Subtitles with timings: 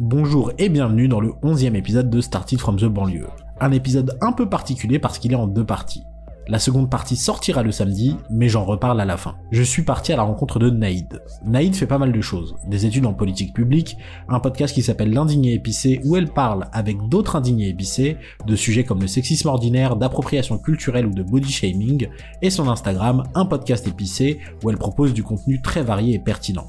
[0.00, 3.28] Bonjour et bienvenue dans le 11e épisode de Started from the Banlieue.
[3.60, 6.02] Un épisode un peu particulier parce qu'il est en deux parties.
[6.48, 9.36] La seconde partie sortira le samedi, mais j'en reparle à la fin.
[9.52, 11.22] Je suis parti à la rencontre de Naïd.
[11.44, 12.56] Naïd fait pas mal de choses.
[12.66, 13.96] Des études en politique publique,
[14.28, 18.16] un podcast qui s'appelle L'indigné épicé où elle parle avec d'autres indignés épicés
[18.46, 22.08] de sujets comme le sexisme ordinaire, d'appropriation culturelle ou de body shaming,
[22.42, 26.66] et son Instagram, un podcast épicé où elle propose du contenu très varié et pertinent.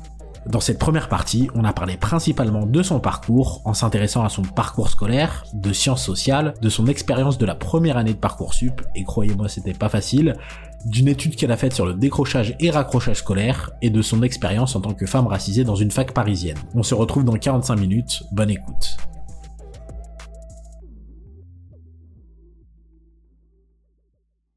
[0.50, 4.42] Dans cette première partie, on a parlé principalement de son parcours, en s'intéressant à son
[4.42, 9.04] parcours scolaire, de sciences sociales, de son expérience de la première année de Parcoursup, et
[9.04, 10.34] croyez-moi c'était pas facile,
[10.86, 14.76] d'une étude qu'elle a faite sur le décrochage et raccrochage scolaire, et de son expérience
[14.76, 16.57] en tant que femme racisée dans une fac parisienne.
[16.74, 18.98] On se retrouve dans 45 minutes, bonne écoute.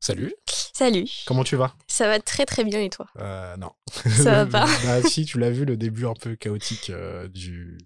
[0.00, 0.33] Salut,
[0.82, 1.77] Salut, comment tu vas?
[1.86, 3.06] Ça va très très bien et toi?
[3.20, 3.70] Euh, Non.
[3.86, 4.70] Ça va pas?
[4.84, 7.78] Bah si, tu l'as vu, le début un peu chaotique euh, du...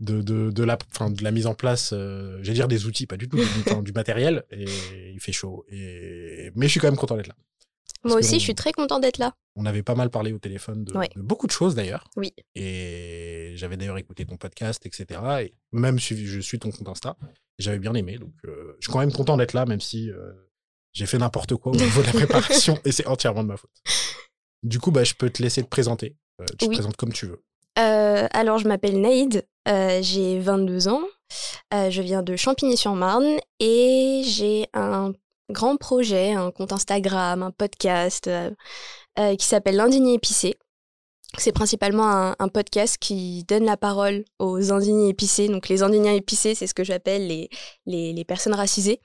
[0.00, 3.06] De, de, de, la, enfin, de la mise en place, euh, j'allais dire des outils,
[3.06, 3.38] pas du tout,
[3.84, 4.64] du, matériel, et
[5.12, 5.64] il fait chaud.
[5.68, 6.50] Et...
[6.56, 7.36] Mais je suis quand même content d'être là.
[8.02, 9.36] Moi aussi, on- je suis très content d'être là.
[9.54, 11.08] On avait pas mal parlé au téléphone de, Ouais.
[11.14, 12.10] de beaucoup de choses d'ailleurs.
[12.16, 12.32] Oui.
[12.56, 15.20] Et j'avais d'ailleurs écouté ton podcast, etc.
[15.42, 17.16] Et même suivi, je suis ton compte Insta.
[17.60, 18.18] J'avais bien aimé.
[18.18, 20.32] Donc euh, je suis quand même content d'être là, même si euh,
[20.92, 23.70] j'ai fait n'importe quoi au niveau de la préparation et c'est entièrement de ma faute.
[24.62, 26.16] Du coup, bah, je peux te laisser te présenter.
[26.40, 27.42] Euh, tu te présentes comme tu veux.
[27.78, 31.02] Euh, alors, je m'appelle Naïd, euh, j'ai 22 ans,
[31.72, 35.12] euh, je viens de Champigny-sur-Marne et j'ai un
[35.50, 38.30] grand projet, un compte Instagram, un podcast
[39.38, 40.56] qui s'appelle L'indigné épicé.
[41.38, 45.48] C'est principalement un, podcast qui donne la parole aux indignés épicés.
[45.48, 47.48] Donc, les indignés épicés, c'est ce que j'appelle les,
[47.86, 49.00] les, personnes racisées.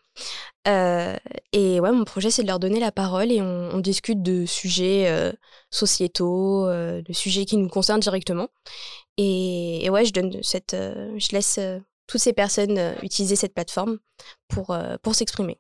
[0.68, 1.16] Euh,
[1.54, 5.08] et ouais, mon projet, c'est de leur donner la parole et on, discute de sujets
[5.08, 5.32] euh,
[5.72, 8.50] sociétaux, euh, de sujets qui nous concernent directement.
[9.16, 11.60] Et, et ouais, je donne cette, je laisse
[12.08, 14.00] toutes ces personnes utiliser cette plateforme
[14.50, 15.60] pour, pour s'exprimer.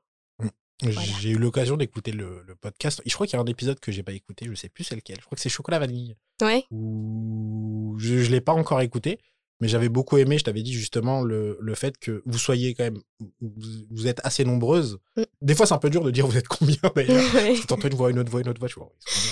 [0.83, 1.02] Voilà.
[1.20, 3.02] J'ai eu l'occasion d'écouter le, le podcast.
[3.05, 4.45] Je crois qu'il y a un épisode que j'ai pas écouté.
[4.48, 5.17] Je sais plus c'est lequel.
[5.20, 6.15] Je crois que c'est Chocolat Vanille.
[6.42, 9.17] Ouais, où je ne l'ai pas encore écouté,
[9.60, 12.83] mais j'avais beaucoup aimé, je t'avais dit justement, le, le fait que vous soyez quand
[12.83, 12.99] même,
[13.42, 14.99] vous, vous êtes assez nombreuses.
[15.16, 15.23] Mm.
[15.42, 17.23] Des fois, c'est un peu dur de dire vous êtes combien d'ailleurs.
[17.33, 17.55] Ouais.
[17.67, 18.92] T'entends une voix, une autre voix, une autre voix, vois.
[19.04, 19.32] combien?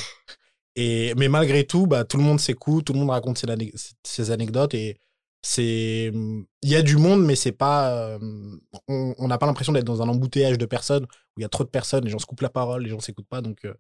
[0.78, 3.48] Et, mais malgré tout, bah, tout le monde s'écoute, tout le monde raconte ses,
[4.04, 4.98] ses anecdotes et
[5.48, 6.12] c'est.
[6.64, 7.92] Il y a du monde, mais c'est pas.
[7.94, 8.20] euh,
[8.88, 11.64] on n'a pas l'impression d'être dans un embouteillage de personnes où il y a trop
[11.64, 13.42] de personnes, les gens se coupent la parole, les gens s'écoutent pas.
[13.42, 13.74] Donc, euh,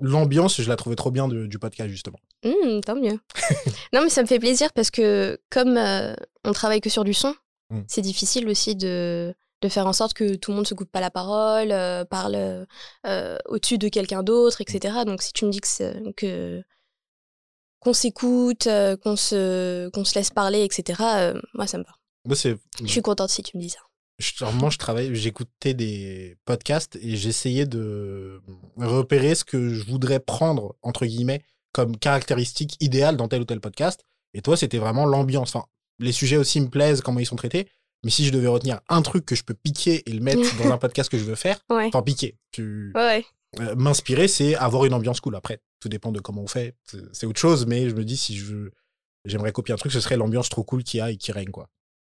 [0.00, 2.18] l'ambiance, je la trouvais trop bien de- du podcast, justement.
[2.44, 3.18] Hum, tant mieux.
[3.92, 6.14] non, mais ça me fait plaisir parce que comme euh,
[6.44, 7.34] on travaille que sur du son,
[7.68, 7.80] Mm.
[7.88, 11.00] c'est difficile aussi de, de faire en sorte que tout le monde se coupe pas
[11.00, 12.66] la parole, euh, parle
[13.48, 14.98] au-dessus de quelqu'un d'autre, etc.
[15.04, 15.60] Donc si tu me dis
[16.16, 16.62] que
[17.80, 21.00] qu'on s'écoute, euh, qu'on se qu'on se laisse parler, etc.
[21.02, 21.90] euh, moi ça me va.
[22.26, 22.56] Moi, c'est.
[22.82, 23.78] Je suis contente si tu me dis ça.
[24.18, 28.40] je, normalement, je travaille, j'écoutais des podcasts et j'essayais de
[28.76, 33.60] repérer ce que je voudrais prendre, entre guillemets, comme caractéristique idéale dans tel ou tel
[33.60, 34.02] podcast.
[34.34, 35.54] Et toi, c'était vraiment l'ambiance.
[35.54, 35.66] Enfin,
[36.00, 37.68] les sujets aussi me plaisent, comment ils sont traités.
[38.04, 40.70] Mais si je devais retenir un truc que je peux piquer et le mettre dans
[40.72, 41.86] un podcast que je veux faire, Ouais.
[41.86, 43.24] enfin, piquer, tu, ouais.
[43.60, 45.36] euh, m'inspirer, c'est avoir une ambiance cool.
[45.36, 46.74] Après, tout dépend de comment on fait.
[47.12, 48.70] C'est- autre chose, mais je me dis, si je
[49.24, 51.50] j'aimerais copier un truc, ce serait l'ambiance trop cool qu'il y a et qui règne,
[51.50, 51.68] quoi.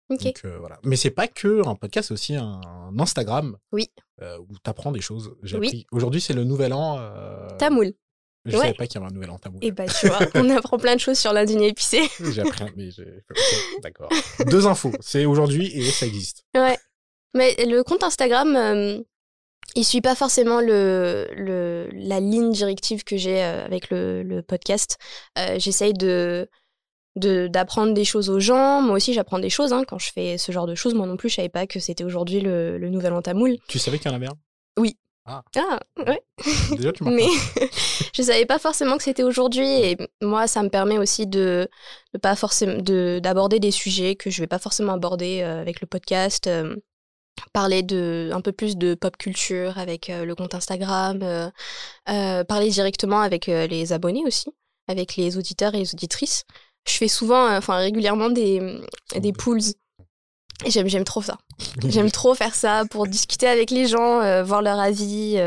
[0.09, 0.24] Ok.
[0.24, 0.80] Donc, euh, voilà.
[0.84, 3.58] Mais c'est pas que un podcast, c'est aussi un, un Instagram.
[3.72, 3.90] Oui.
[4.22, 5.34] euh, où tu apprends des choses.
[5.44, 5.68] J'ai Oui.
[5.68, 5.88] appris.
[5.92, 6.98] Aujourd'hui, c'est le nouvel an.
[7.00, 7.48] Euh...
[7.58, 7.94] Tamoul.
[8.46, 8.64] Je Ouais.
[8.64, 9.59] savais pas qu'il y avait un nouvel an tamoul.
[9.64, 12.02] Et bah tu vois, on apprend plein de choses sur l'indigné épicé.
[12.34, 12.64] J'ai appris.
[12.75, 12.90] Mais
[13.81, 14.09] D'accord.
[14.48, 14.92] Deux infos.
[15.02, 16.44] C'est aujourd'hui et ça existe.
[16.56, 16.78] Ouais.
[17.36, 19.00] Mais le compte Instagram, euh,
[19.80, 24.42] il suit pas forcément le, le, la ligne directive que j'ai euh, avec le, le
[24.42, 24.98] podcast.
[25.38, 26.50] Euh, J'essaye de
[27.16, 28.82] de- d'apprendre des choses aux gens.
[28.82, 30.94] Moi aussi, j'apprends des choses hein, quand je fais ce genre de choses.
[30.94, 33.58] Moi non plus, je savais pas que c'était aujourd'hui le, le nouvel an tamoul.
[33.68, 34.38] Tu savais qu'il y en avait un?
[35.26, 35.44] Ah,
[35.98, 36.02] Mmh.
[36.10, 36.22] ouais.
[36.76, 37.28] Déjà, tu Mais
[38.16, 39.68] je savais pas forcément que c'était aujourd'hui.
[39.68, 41.68] Et moi, ça me permet aussi de,
[42.14, 45.82] de pas forcément de d'aborder des sujets que je vais pas forcément aborder euh, avec
[45.82, 46.48] le podcast.
[46.48, 46.75] euh,
[47.53, 51.19] parler de un peu plus de pop culture avec euh, le compte Instagram.
[51.24, 51.50] euh,
[52.09, 54.50] euh, parler directement avec les abonnés aussi,
[54.88, 56.45] avec les auditeurs et les auditrices.
[56.88, 58.81] Je fais souvent, enfin régulièrement des
[59.15, 59.62] des pools.
[60.68, 61.38] J'aime j'aime trop ça.
[61.88, 65.38] J'aime trop faire ça pour discuter avec les gens, voir leur avis.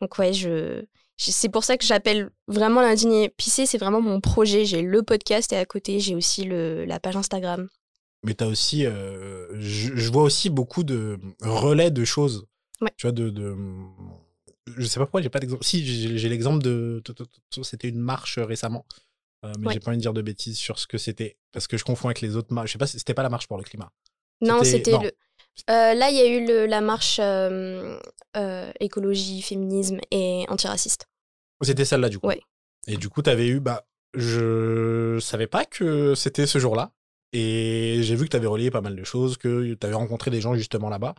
[0.00, 0.82] Donc ouais, je,
[1.16, 3.66] je- c'est pour ça que j'appelle vraiment l'indigné épicé.
[3.66, 4.64] C'est vraiment mon projet.
[4.64, 7.68] J'ai le podcast et à côté j'ai aussi le, la page Instagram.
[8.24, 8.86] Mais tu as aussi.
[8.86, 12.46] euh, je, je vois aussi beaucoup de relais de choses.
[12.80, 12.90] Ouais.
[12.96, 13.30] Tu vois, de.
[13.30, 13.56] de
[14.76, 15.64] je sais pas pourquoi j'ai pas d'exemple.
[15.64, 15.84] Si,
[16.18, 17.02] j'ai l'exemple de.
[17.62, 18.86] C'était une marche récemment
[19.44, 19.72] Euh, mais Ouais.
[19.74, 21.36] j'ai pas envie de dire de bêtises sur ce que c'était.
[21.52, 22.68] Parce que je confonds avec les autres marches.
[22.68, 23.90] Je sais pas c'était pas la marche pour le climat.
[24.40, 25.10] Non, C'était- le.
[25.70, 27.18] Euh, là, il y a eu le- la marche
[28.80, 31.06] écologie, féminisme et antiraciste.
[31.62, 32.26] C'était celle-là, du coup.
[32.28, 32.40] Ouais.
[32.86, 33.60] Et du coup, t'avais eu.
[33.60, 33.84] Bah,
[34.14, 36.92] je savais pas que c'était ce jour-là.
[37.32, 40.54] Et j'ai vu que t'avais relayé pas mal de choses, que t'avais rencontré des gens
[40.54, 41.14] justement là-bas.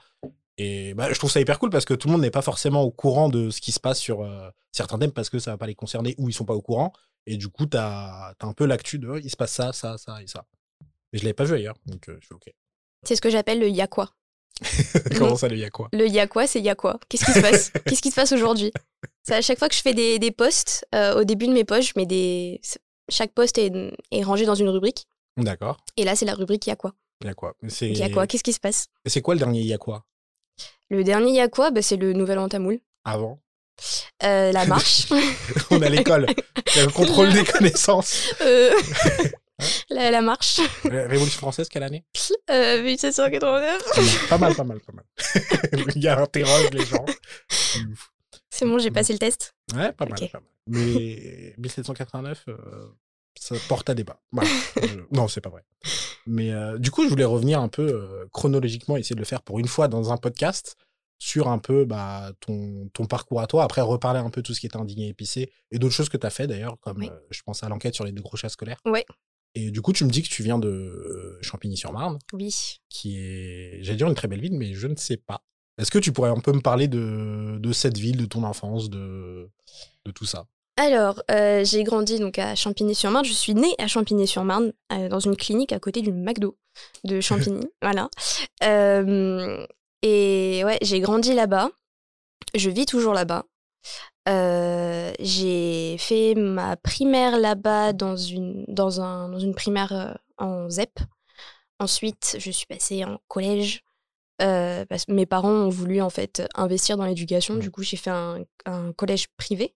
[0.58, 2.84] Et bah, je trouve ça hyper cool parce que tout le monde n'est pas forcément
[2.84, 5.58] au courant de ce qui se passe sur euh, certains thèmes parce que ça va
[5.58, 6.94] pas les concerner ou ils sont pas au courant.
[7.26, 10.22] Et du coup, t'as as un peu l'actu de il se passe ça, ça, ça
[10.22, 10.46] et ça.
[11.12, 12.54] Mais je l'avais pas vu ailleurs, donc euh, je fais OK.
[13.04, 14.12] C'est ce que j'appelle le y'a quoi.
[15.18, 15.90] Comment ça, le y a quoi?
[15.94, 17.00] Le y'a quoi, c'est y'a quoi.
[17.10, 17.72] Qu'est-ce qui se passe?
[17.86, 18.72] Qu'est-ce qui se passe aujourd'hui?
[19.30, 21.90] À chaque fois que je fais des, des posts, euh, au début de mes posts,
[21.90, 22.62] je mets des.
[23.10, 23.72] Chaque post est,
[24.12, 25.08] est rangé dans une rubrique.
[25.38, 25.78] D'accord.
[25.98, 26.94] Et là, c'est la rubrique y'a quoi.
[27.22, 27.54] Il y a quoi?
[27.82, 28.88] Y'a quoi Qu'est-ce qui se passe?
[29.06, 30.06] Et c'est quoi le dernier il y a quoi
[30.90, 32.80] Le dernier y'a quoi bah, C'est le nouvel an tamoul.
[33.06, 33.40] Avant
[34.24, 35.08] Euh, la marche.
[35.72, 36.26] On à l'école.
[36.30, 38.34] A le contrôle des connaissances.
[38.42, 38.72] Euh,
[39.90, 40.60] la, la marche.
[40.84, 42.04] Ré- Révolution française, quelle année?
[42.50, 44.28] Euh, 1789.
[44.30, 45.06] Pas mal, pas mal, pas mal.
[45.72, 47.06] le gars interroge les gens.
[48.50, 49.56] C'est bon, j'ai passé le test.
[49.74, 50.44] Ouais, pas mal, pas mal.
[50.68, 52.56] Mais 1789, euh,
[53.40, 54.20] ça porte à débat.
[54.32, 54.50] Voilà.
[55.12, 55.64] Non, c'est pas vrai.
[56.26, 59.42] Mais euh, du coup, je voulais revenir un peu euh, chronologiquement, essayer de le faire
[59.42, 60.76] pour une fois dans un podcast
[61.20, 63.64] sur un peu bah, ton, ton parcours à toi.
[63.64, 66.18] Après, reparler un peu de tout ce qui était indigné épicé et d'autres choses que
[66.18, 67.10] tu as fait d'ailleurs, comme Oui.
[67.12, 68.80] euh, je pense à l'enquête sur les chats scolaires.
[68.86, 69.06] Ouais.
[69.56, 72.78] Et du coup, tu me dis que tu viens de Champigny-sur-Marne, Oui.
[72.90, 75.44] qui est, j'allais dire une très belle ville, mais je ne sais pas.
[75.78, 78.90] Est-ce que tu pourrais un peu me parler de, de cette ville, de ton enfance,
[78.90, 79.50] de,
[80.06, 80.46] de tout ça?
[80.76, 83.26] Alors, euh, j'ai grandi donc à Champigny-sur-Marne.
[83.26, 86.58] Je suis née à Champigny-sur-Marne, euh, dans une clinique à côté du McDo
[87.04, 87.68] de Champigny.
[87.82, 88.10] voilà.
[88.64, 89.66] Euh,
[90.02, 91.70] et ouais, j'ai grandi là-bas.
[92.56, 93.44] Je vis toujours là-bas.
[95.20, 101.00] J'ai fait ma primaire là-bas dans une, dans un, dans une primaire en ZEP.
[101.80, 103.84] Ensuite, je suis passée en collège.
[104.42, 107.56] euh, parce que mes parents ont voulu en fait investir dans l'éducation.
[107.58, 109.76] Du coup, j'ai fait un, un collège privé.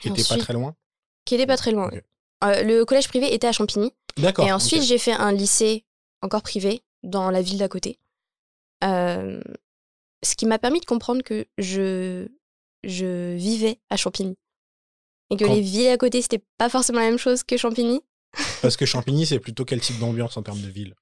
[0.00, 0.74] Qui était pas très loin
[1.28, 1.90] qui était pas très loin.
[2.42, 3.92] Euh, le collège privé était à Champigny.
[4.16, 4.46] D'accord.
[4.46, 5.84] Et ensuite, j'ai fait un lycée
[6.22, 7.98] encore privé dans la ville d'à côté.
[8.82, 9.42] Euh,
[10.24, 12.26] ce qui m'a permis de comprendre que je,
[12.82, 14.38] je vivais à Champigny.
[15.30, 18.00] Et que Quand- les villes à côté, c'était pas forcément la même chose que Champigny.
[18.62, 20.94] Parce que Champigny, c'est plutôt quel type d'ambiance en termes de ville?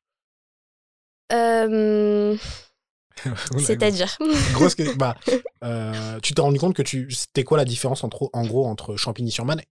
[1.32, 2.36] Euh,
[3.58, 4.16] C'est-à-dire.
[4.52, 5.16] Grosse bah,
[5.64, 8.96] euh, tu t'es rendu compte que tu c'était quoi la différence entre en gros entre
[8.96, 9.62] Champigny-sur-Marne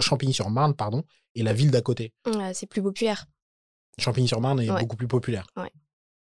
[0.00, 1.02] Champigny-sur-Marne pardon
[1.34, 2.12] et la ville d'à côté?
[2.26, 3.26] Ouais, c'est plus populaire.
[3.98, 4.80] Champigny-sur-Marne est Ouais.
[4.80, 5.46] beaucoup plus populaire.
[5.56, 5.70] Ouais.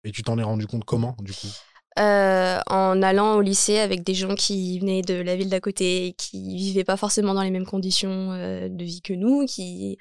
[0.05, 1.49] Et tu t'en es rendu compte comment du coup?
[1.99, 6.07] Euh, en allant au lycée avec des gens qui venaient de la ville d'à côté,
[6.07, 9.97] et qui vivaient pas forcément dans les mêmes conditions euh, de vie que nous, qui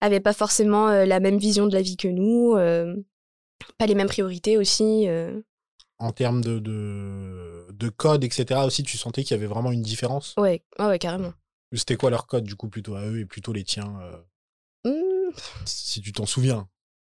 [0.00, 2.54] avaient pas forcément la même vision de la vie que nous,
[3.78, 5.06] pas les mêmes priorités aussi.
[5.98, 9.82] En termes de, de de code etc aussi tu sentais qu'il y avait vraiment une
[9.82, 10.34] différence?
[10.36, 11.32] Ouais, ouais, ouais, carrément.
[11.72, 14.16] C'était quoi leur code du coup plutôt à eux et plutôt les tiens euh,
[14.84, 15.30] Hmm,
[15.64, 16.68] si tu t'en souviens.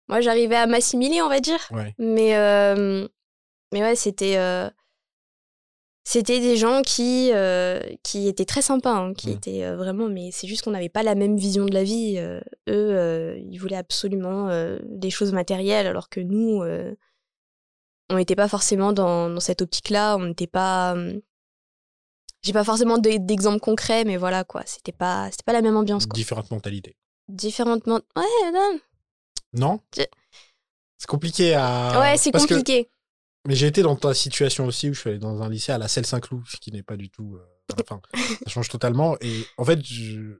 [0.07, 1.59] Moi, j'arrivais à m'assimiler, on va dire.
[1.71, 1.93] Ouais.
[1.99, 3.07] Mais, euh,
[3.71, 4.37] mais ouais, c'était.
[4.37, 4.69] euh,
[6.03, 7.29] C'était des gens qui,
[8.01, 9.33] qui étaient très sympas, hein, qui Mm.
[9.33, 12.17] étaient vraiment, mais c'est juste qu'on n'avait pas la même vision de la vie.
[12.67, 14.49] eux, ils voulaient absolument
[14.85, 16.63] des choses matérielles, alors que nous,
[18.09, 20.17] on n'était pas forcément dans, dans cette optique-là.
[20.17, 20.95] On n'était pas.
[20.95, 21.19] euh,
[22.41, 24.63] J'ai pas forcément d'e- d'exemples concrets, mais voilà, quoi.
[24.65, 26.15] C'était pas, c'était pas la même ambiance, quoi.
[26.15, 26.95] Différentes mentalités.
[27.27, 27.85] Différentes.
[27.87, 28.01] Ouais,
[28.53, 28.79] non.
[29.53, 29.79] Non?
[29.95, 30.03] Je-
[30.97, 31.99] C'est compliqué à.
[31.99, 32.89] ouais, c'est que- compliqué.
[33.47, 35.77] Mais j'ai été dans ta situation aussi où je suis allé dans un lycée à
[35.77, 37.35] la Selle Saint-Cloud, ce qui n'est pas du tout.
[37.37, 37.45] euh,
[37.81, 39.15] Enfin, ça change totalement.
[39.21, 40.39] Et en fait, je,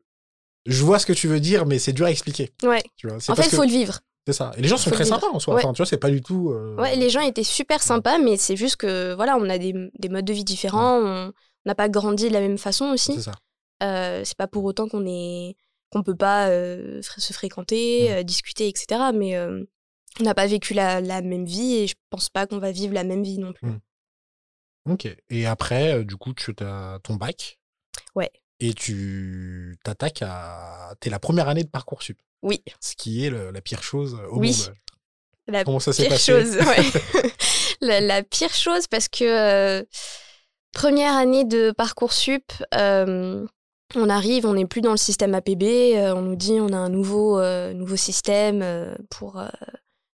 [0.65, 2.51] je vois ce que tu veux dire, mais c'est dur à expliquer.
[2.63, 2.83] Ouais.
[2.97, 3.99] Tu vois, En fait, il que- faut le vivre.
[4.27, 4.51] C'est ça.
[4.57, 5.55] Et les gens sont très sympas en soi.
[5.55, 5.61] Ouais.
[5.63, 6.51] Enfin, tu vois, c'est pas du tout.
[6.51, 9.73] euh, Ouais, les gens étaient super sympas, mais c'est juste que voilà, on a des,
[9.97, 11.31] des modes de vie différents, on
[11.65, 13.15] n'a pas grandi de la même façon aussi.
[13.15, 13.31] C'est ça.
[13.81, 15.55] Euh, c'est pas pour autant qu'on est
[15.91, 18.23] qu'on peut pas euh, se fréquenter, Mm.
[18.23, 19.01] discuter, etc.
[19.13, 22.71] Mais on n'a pas vécu la, la même vie et je pense pas qu'on va
[22.71, 23.67] vivre la même vie non plus.
[23.69, 23.79] Mm.
[24.91, 25.07] Ok.
[25.29, 27.57] Et après, du coup, tu as ton bac?
[28.15, 28.31] Ouais.
[28.59, 30.93] Et tu t'attaques à.
[30.99, 32.17] T'es la première année de Parcoursup.
[32.41, 34.55] Oui, Ce qui est le- la pire chose au Oui.
[34.67, 34.75] monde.
[35.47, 36.31] la Comment ça s'est pire passé?
[36.31, 36.55] chose.
[36.55, 37.31] ouais.
[37.81, 39.83] la, la pire chose parce que euh,
[40.73, 43.45] première année de parcoursup, euh,
[43.95, 45.63] on arrive, on n'est plus dans le système APB,
[45.95, 49.47] euh, on nous dit on a un nouveau euh, nouveau système euh, pour euh,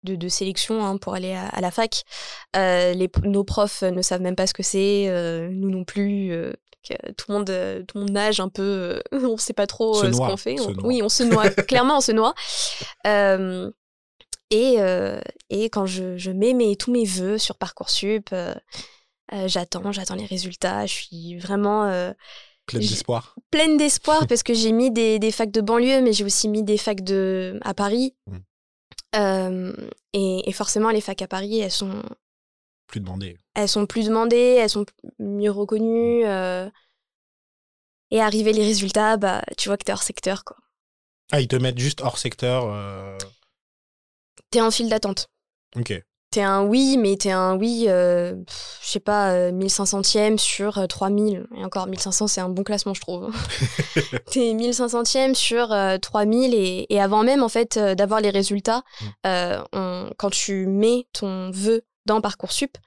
[0.04, 2.04] de, de sélection hein, pour aller à, à la fac.
[2.56, 6.32] Euh, les, nos profs ne savent même pas ce que c'est, euh, nous non plus.
[6.32, 6.54] euh,
[6.88, 8.62] que tout le monde, euh, tout le monde nage un peu.
[8.64, 10.60] euh, on sait pas trop euh, ce qu'on fait.
[10.60, 11.50] On- oui, on se noie.
[11.68, 12.34] Clairement, on se noie.
[13.08, 13.72] Euh,
[14.50, 18.54] et, euh, et quand je, je mets mes, tous mes vœux sur Parcoursup, euh,
[19.48, 20.86] j'attends, j'attends les résultats.
[20.86, 22.14] Je suis vraiment
[22.66, 23.36] Plein J'ai- d'espoir.
[23.52, 26.64] pleine d'espoir parce que j'ai mis des, des facs de banlieue, mais j'ai aussi mis
[26.64, 28.16] des facs de, à Paris.
[28.28, 28.38] Mm.
[29.16, 29.74] Euh,
[30.14, 32.02] et, et forcément, les facs à Paris, elles sont,
[32.94, 33.38] Plus demandé.
[33.56, 34.86] elles sont plus demandées, elles sont
[35.18, 36.24] mieux reconnues.
[36.28, 36.70] euh,
[38.12, 40.58] et arriver les résultats, bah, tu vois que t'es hors secteur, quoi.
[41.32, 42.66] Ah, ils te mettent juste hors secteur.
[42.68, 43.18] euh,
[44.52, 45.30] T'es en file d'attente.
[45.76, 46.00] Ok.
[46.30, 48.36] T'es un oui, mais t'es un oui, euh,
[48.84, 51.48] je sais pas, euh, 1500e sur euh, 3000.
[51.58, 53.32] Et encore, 1500, c'est un bon classement, je trouve.
[54.32, 58.84] t'es 1500e sur euh, 3000 et, et avant même, en fait, euh, d'avoir les résultats,
[59.26, 59.64] Mm.
[59.74, 62.78] on- quand tu mets ton vœu dans Parcoursup,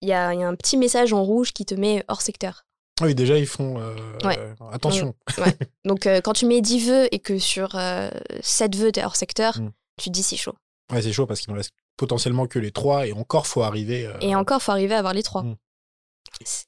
[0.00, 2.20] il y a, il y a un petit message en rouge qui te met hors
[2.22, 2.64] secteur.
[3.00, 3.80] Ah oui, déjà, ils font.
[3.80, 4.38] euh, Ouais.
[4.38, 5.14] euh, attention.
[5.84, 8.10] Donc, euh, quand tu mets 10 vœux et que sur euh,
[8.40, 9.72] 7 vœux, t'es hors secteur, Mm.
[10.00, 10.54] tu te dis c'est chaud.
[10.92, 14.08] Ouais, c'est chaud parce qu'il en reste potentiellement que les trois et encore, faut arriver.
[14.20, 15.42] Et encore, faut arriver à avoir les 3.
[15.42, 15.56] Mm.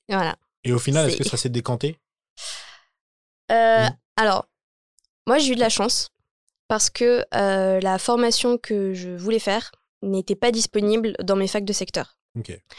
[0.09, 0.37] Voilà.
[0.65, 1.99] Et au final, est-ce que ça s'est décanté?
[3.51, 3.89] Mm.
[4.17, 4.47] Alors,
[5.27, 6.09] moi, j'ai eu de la chance
[6.69, 9.71] parce que euh, la formation que je voulais faire
[10.03, 12.17] n'était pas disponible dans mes facs de secteur.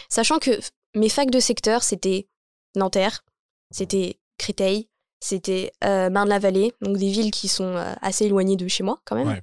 [0.10, 0.52] Sachant que
[0.96, 2.28] mes facs de secteur, c'était
[2.76, 3.24] Nanterre,
[3.72, 4.88] c'était Créteil,
[5.20, 9.16] c'était euh, Marne-la-Vallée, donc des villes qui sont euh, assez éloignées de chez moi quand
[9.16, 9.28] même.
[9.30, 9.42] Ouais.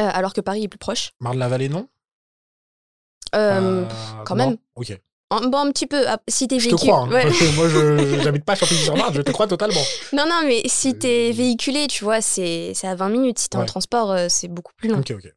[0.00, 1.12] Euh, alors que Paris est plus proche.
[1.20, 1.88] Marne-la-Vallée, non?
[3.32, 4.56] Quand non même.
[4.74, 4.98] Ok.
[5.30, 6.08] bon, un petit peu.
[6.08, 6.90] ah, Si t'es Je te véhiculé.
[6.92, 7.04] crois.
[7.04, 7.10] hein.
[7.12, 7.24] Ouais.
[7.56, 9.80] Moi, je j'habite pas à Champigny-sur-Marne, je te crois totalement.
[10.12, 13.38] Non, non, mais si t'es véhiculé, tu vois, c'est à 20 minutes.
[13.38, 13.66] Si t'es en Ouais.
[13.66, 14.98] transport, euh, c'est beaucoup plus long.
[15.00, 15.32] Ok, ok.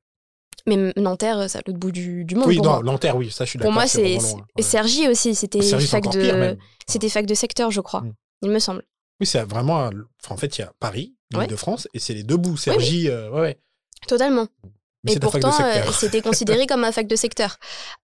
[0.68, 2.48] Mais Nanterre, euh, c'est à l'autre bout du, du monde.
[2.48, 2.84] Oui, pour non, moi.
[2.84, 3.82] Nanterre, oui, ça, je suis Pour d'accord.
[3.82, 4.18] moi, c'est.
[4.18, 4.62] ouais.
[4.64, 6.58] Sergi aussi, c'était fac de.
[6.88, 8.02] C'était fac de secteur, je crois.
[8.02, 8.14] Mm.
[8.44, 8.84] Il me semble.
[9.20, 9.86] Oui, c'est vraiment.
[9.86, 9.92] un-
[10.24, 11.42] enfin, en fait, il y a Paris, Ouais.
[11.42, 12.58] l'île de France, et c'est les deux bouts.
[12.58, 13.60] Sergi, euh, ouais, ouais.
[14.08, 14.48] Totalement.
[15.04, 17.58] Mais et pourtant, euh, c'était considéré comme un fac de secteur.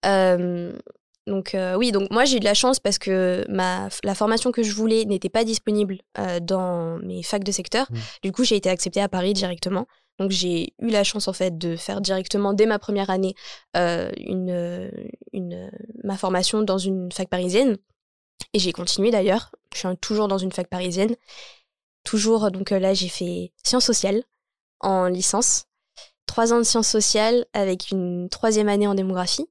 [0.05, 0.73] Euh,
[1.27, 4.51] donc euh, oui, donc moi j'ai eu de la chance parce que ma, la formation
[4.51, 7.87] que je voulais n'était pas disponible euh, dans mes facs de secteur.
[7.91, 7.95] Mm.
[8.23, 9.85] Du coup, j'ai été acceptée à Paris directement.
[10.19, 13.35] Donc j'ai eu la chance en fait de faire directement dès ma première année
[13.75, 14.89] euh, une,
[15.31, 15.69] une,
[16.03, 17.77] ma formation dans une fac parisienne.
[18.53, 19.51] Et j'ai continué d'ailleurs.
[19.73, 21.15] Je suis toujours dans une fac parisienne.
[22.03, 24.23] Toujours, donc là j'ai fait sciences sociales
[24.79, 25.67] en licence
[26.27, 29.47] trois ans de sciences sociales avec une troisième année en démographie.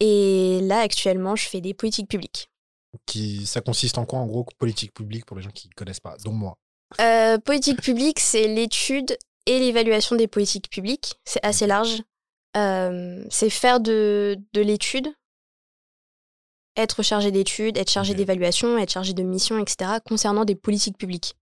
[0.00, 2.50] Et là, actuellement, je fais des politiques publiques.
[3.06, 6.00] Qui, ça consiste en quoi, en gros, politique publique pour les gens qui ne connaissent
[6.00, 6.56] pas, dont moi?
[7.00, 9.16] Euh, politique publique, c'est l'étude
[9.46, 11.20] et l'évaluation des politiques publiques.
[11.24, 12.02] C'est assez large.
[12.56, 15.08] Euh, c'est faire de, de l'étude,
[16.76, 21.36] être chargé d'études, être chargé d'évaluation, être chargé de mission, etc., concernant des politiques publiques.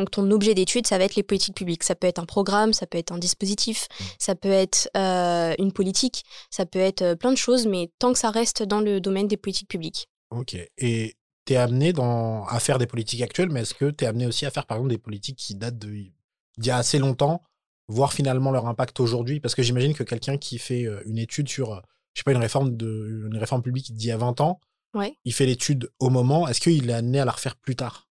[0.00, 1.84] Donc ton objet d'étude, ça va être les politiques publiques.
[1.84, 3.86] Ça peut être un programme, ça peut être un dispositif,
[4.18, 8.12] ça peut être euh, une politique, ça peut être euh, plein de choses, mais tant
[8.14, 10.06] que ça reste dans le domaine des politiques publiques.
[10.30, 10.56] Ok.
[10.78, 14.06] Et tu es amené dans, à faire des politiques actuelles, mais est-ce que tu es
[14.06, 16.12] amené aussi à faire, par exemple, des politiques qui datent de- d'il
[16.66, 17.42] y a assez longtemps,
[17.88, 19.38] voir finalement leur impact aujourd'hui?
[19.40, 21.82] Parce que j'imagine que quelqu'un qui fait euh, une étude sur,
[22.14, 24.60] je sais pas, une réforme, de, une réforme publique d'il y a 20 ans,
[24.92, 25.14] Ouais.
[25.24, 28.08] il fait l'étude au moment, est-ce qu'il est amené à la refaire plus tard?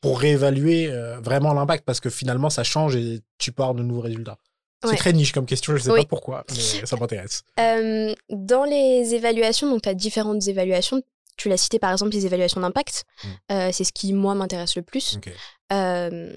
[0.00, 4.00] Pour réévaluer euh, vraiment l'impact parce que finalement ça change et tu pars de nouveaux
[4.00, 4.38] résultats.
[4.82, 4.96] C'est Ouais.
[4.96, 6.00] très niche comme question, je sais Oui.
[6.00, 7.42] pas pourquoi, mais ça m'intéresse.
[7.60, 11.02] Euh, dans les évaluations, donc tu as différentes évaluations.
[11.36, 13.04] Tu l'as cité par exemple les évaluations d'impact.
[13.22, 13.28] Mm.
[13.52, 15.18] Euh, c'est ce qui, moi, m'intéresse le plus.
[15.72, 16.36] Euh,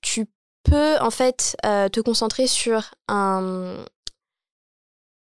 [0.00, 0.26] tu
[0.62, 3.84] peux en fait te concentrer sur un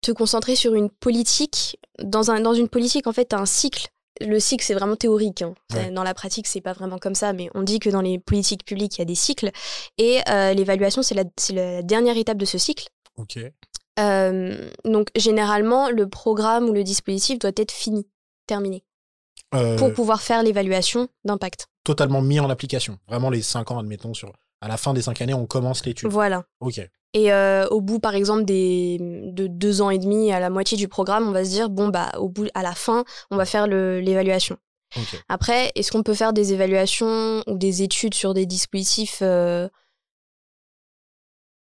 [0.03, 3.89] te concentrer sur une politique dans un dans une politique en fait t'as un cycle
[4.21, 5.55] le cycle c'est vraiment théorique hein.
[5.75, 5.91] Ouais.
[5.91, 8.65] dans la pratique c'est pas vraiment comme ça mais on dit que dans les politiques
[8.65, 9.51] publiques il y a des cycles
[9.99, 13.39] et euh, l'évaluation c'est la, c'est la dernière étape de ce cycle Ok.
[13.99, 18.07] Euh, donc généralement le programme ou le dispositif doit être fini
[18.47, 18.85] terminé
[19.55, 22.99] Euh, pour pouvoir faire l'évaluation d'impact totalement mis en application.
[23.09, 26.11] Vraiment les 5 ans, admettons, sur à la fin des 5 années, on commence l'étude.
[26.11, 26.81] voilà Ok.
[27.15, 30.77] Et euh, au bout, par exemple, des, de deux ans et demi, à la moitié
[30.77, 33.47] du programme, on va se dire, bon, bah, au bout, à la fin, on va
[33.47, 34.59] faire l'évaluation.
[34.97, 35.25] Ok.
[35.29, 39.69] Après, est-ce qu'on peut faire des évaluations ou des études sur des dispositifs euh,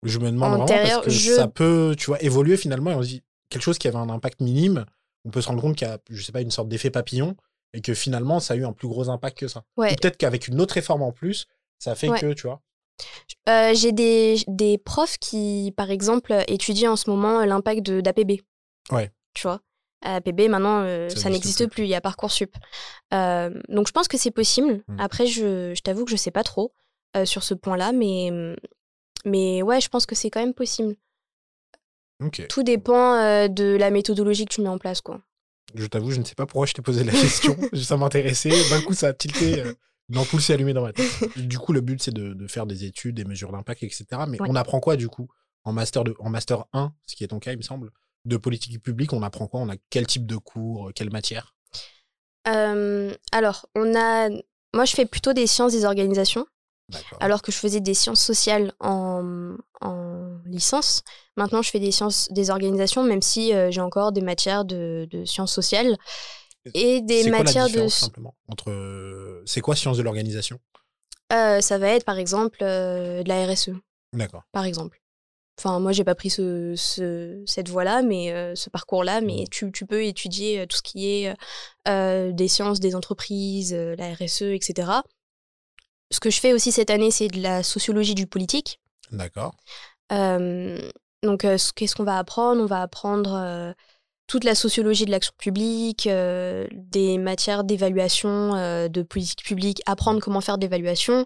[0.04, 3.02] Je me demande vraiment parce que je- ça peut, tu vois, évoluer finalement et on
[3.02, 4.85] se dit quelque chose qui avait un impact minime,
[5.25, 7.37] on peut se rendre compte qu'il y a, je sais pas, une sorte d'effet papillon
[7.75, 9.64] et que finalement ça a eu un plus gros impact que ça.
[9.76, 9.92] Ouais.
[9.92, 11.47] Ou peut-être qu'avec une autre réforme en plus,
[11.78, 12.21] ça fait Ouais.
[12.21, 12.61] que, tu vois.
[13.48, 18.40] Euh, J'ai des, des profs qui, par exemple, étudient en ce moment l'impact de- d'APB.
[18.90, 19.10] Ouais.
[19.34, 19.60] Tu vois?
[20.02, 21.82] APB, maintenant, euh, Ça ça, n'existe plus.
[21.84, 22.54] Il y a Parcoursup.
[23.12, 24.82] Euh, donc, je pense que c'est possible.
[24.88, 25.00] Mm.
[25.00, 26.72] Après, je, je t'avoue que je sais pas trop
[27.16, 28.30] euh, sur ce point-là, mais,
[29.24, 30.94] mais ouais, je pense que c'est quand même possible.
[32.24, 32.46] Ok.
[32.48, 35.20] Tout dépend euh, de la méthodologie que tu mets en place, quoi.
[35.74, 37.56] Je t'avoue, je ne sais pas pourquoi je t'ai posé la question.
[37.74, 38.50] ça m'intéressait.
[38.70, 39.62] D'un coup, ça a tilté.
[40.10, 41.06] Euh, Une ampoule s'est allumée dans ma tête.
[41.36, 44.06] Du coup, le but, c'est de, de faire des études, des mesures d'impact, etc.
[44.28, 44.48] Mais Ouais.
[44.50, 45.28] on apprend quoi, du coup?
[45.64, 47.90] En master, de, en master 1, ce qui est ton cas, il me semble,
[48.24, 49.60] de politique publique, on apprend quoi?
[49.60, 51.54] On a quel type de cours Quelle matière?
[52.46, 54.28] Euh, alors, on a.
[54.74, 56.46] Moi, je fais plutôt des sciences des organisations,
[57.20, 61.02] alors que je faisais des sciences sociales en, en licence.
[61.36, 65.06] Maintenant, je fais des sciences des organisations, même si euh, j'ai encore des matières de,
[65.10, 65.96] de sciences sociales
[66.75, 67.88] et des C'est quoi la matières de.
[67.88, 68.70] simplement entre...
[68.70, 70.58] euh, C'est quoi sciences de l'organisation?
[71.32, 73.70] Euh, ça va être, par exemple, euh, de la RSE,
[74.14, 74.42] D'accord.
[74.52, 75.00] par exemple.
[75.58, 79.70] Enfin, moi, j'ai pas pris ce, ce- cette voie-là, mais euh, ce parcours-là, mais tu,
[79.72, 81.34] tu peux étudier tout ce qui est
[82.32, 85.02] des sciences des entreprises, la RSE, etc.
[86.10, 88.80] Ce que je fais aussi cette année, c'est de la sociologie du politique.
[89.10, 89.54] D'accord.
[90.10, 92.62] Donc, ce- qu'est-ce qu'on va apprendre?
[92.62, 93.75] On va apprendre
[94.28, 100.20] toute la sociologie de l'action publique, euh, des matières d'évaluation euh, de politique publique, apprendre
[100.20, 101.25] comment faire d'évaluation.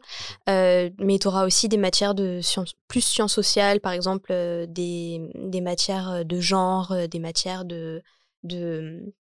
[0.48, 4.66] Euh, mais tu auras aussi des matières de sciences, plus sciences sociales, par exemple, euh,
[4.68, 8.02] des, des matières de genre, euh, des matières de,
[8.44, 9.12] de,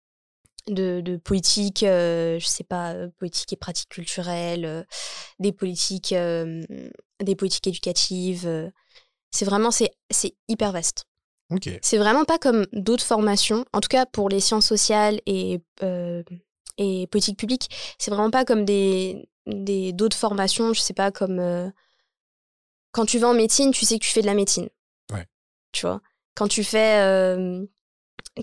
[0.67, 4.83] de, de politique, euh, je sais pas, politique et pratiques culturelles, euh,
[5.39, 8.71] des politiques, des politiques éducatives.
[9.31, 9.89] c'est vraiment, c'est
[10.47, 11.07] hyper vaste.
[11.51, 11.69] Ok.
[11.81, 16.23] C'est vraiment pas comme d'autres formations, en tout cas pour les sciences sociales et, euh,
[16.77, 21.39] et politique publique, c'est vraiment pas comme des des- d'autres formations, je sais pas, comme
[21.39, 21.69] euh,
[22.91, 24.69] quand tu vas en médecine, tu sais que tu fais de la médecine.
[25.11, 25.25] Ouais.
[25.71, 26.01] Tu vois?
[26.35, 27.65] Quand tu fais euh,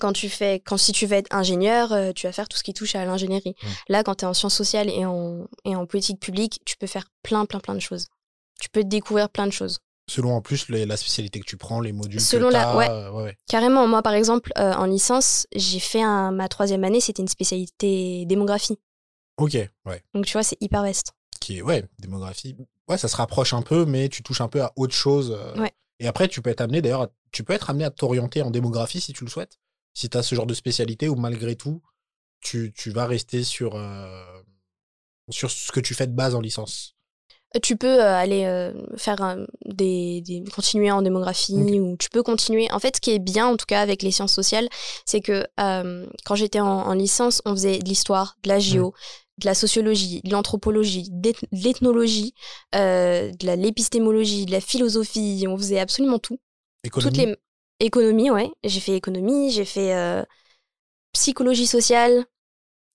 [0.00, 2.62] quand tu fais quand si tu veux être ingénieur, euh, tu vas faire tout ce
[2.64, 3.54] qui touche à l'ingénierie.
[3.62, 3.68] Ouais.
[3.88, 6.86] Là, quand tu es en sciences sociales et en et en politique publique, tu peux
[6.86, 8.08] faire plein plein plein de choses.
[8.60, 9.78] Tu peux découvrir plein de choses.
[10.08, 12.88] Selon en plus les- la spécialité que tu prends, les modules Selon que la- ouais.
[12.90, 13.36] euh, ouais, ouais.
[13.48, 17.28] Carrément, moi par exemple, euh, en licence, j'ai fait un, ma troisième année, c'était une
[17.28, 18.78] spécialité démographie.
[19.36, 19.52] Ok,
[19.86, 20.02] ouais.
[20.14, 21.12] Donc tu vois, c'est hyper vaste.
[21.40, 22.56] Qui est, ouais, démographie.
[22.88, 25.36] Ouais, ça se rapproche un peu, mais tu touches un peu à autre chose.
[25.38, 25.60] euh.
[25.60, 25.72] Ouais.
[26.00, 28.50] Et après, tu peux être amené, d'ailleurs, à- tu peux être amené à t'orienter en
[28.50, 29.58] démographie si tu le souhaites.
[29.94, 31.82] Si tu as ce genre de spécialité ou malgré tout,
[32.40, 33.74] tu, tu vas rester sur,
[35.30, 36.96] sur ce que tu fais de base en licence.
[37.62, 42.70] Tu peux euh, aller euh, faire des, des- continuer en démographie ou tu peux continuer.
[42.72, 44.68] En fait, ce qui est bien, en tout cas, avec les sciences sociales,
[45.06, 48.92] c'est que euh, quand j'étais en, en licence, on faisait de l'histoire, de la géo,
[49.38, 52.34] de la sociologie, de l'anthropologie, de l'ethnologie,
[52.74, 55.46] euh, de l'épistémologie, de la philosophie.
[55.48, 56.38] On faisait absolument tout.
[56.84, 57.16] Économie.
[57.16, 57.36] Toutes les
[57.86, 58.50] économies, ouais.
[58.62, 60.22] J'ai fait économie, j'ai fait euh,
[61.12, 62.24] psychologie sociale.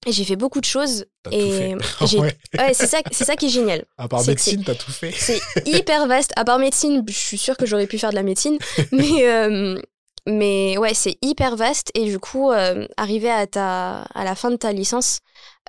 [0.07, 1.05] J'ai fait beaucoup de choses.
[1.23, 1.75] T'as et
[2.17, 2.37] Ouais.
[2.57, 3.85] Ouais, c'est ça, c'est ça qui est génial.
[3.97, 5.11] À part médecine, t'as tout fait.
[5.11, 6.33] C'est hyper vaste.
[6.35, 8.57] À part médecine, je suis sûre que j'aurais pu faire de la médecine.
[8.91, 9.79] Mais, euh,
[10.25, 11.91] mais ouais, c'est hyper vaste.
[11.95, 15.19] Et du coup, euh, arrivé à, ta, à la fin de ta licence,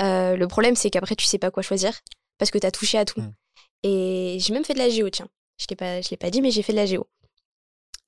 [0.00, 1.92] euh, le problème, c'est qu'après, tu sais pas quoi choisir
[2.38, 3.20] parce que tu as touché à tout.
[3.20, 3.32] Mm.
[3.82, 5.28] Et j'ai même fait de la géo, tiens.
[5.58, 7.06] Je ne pas, je l'ai pas dit, mais j'ai fait de la géo.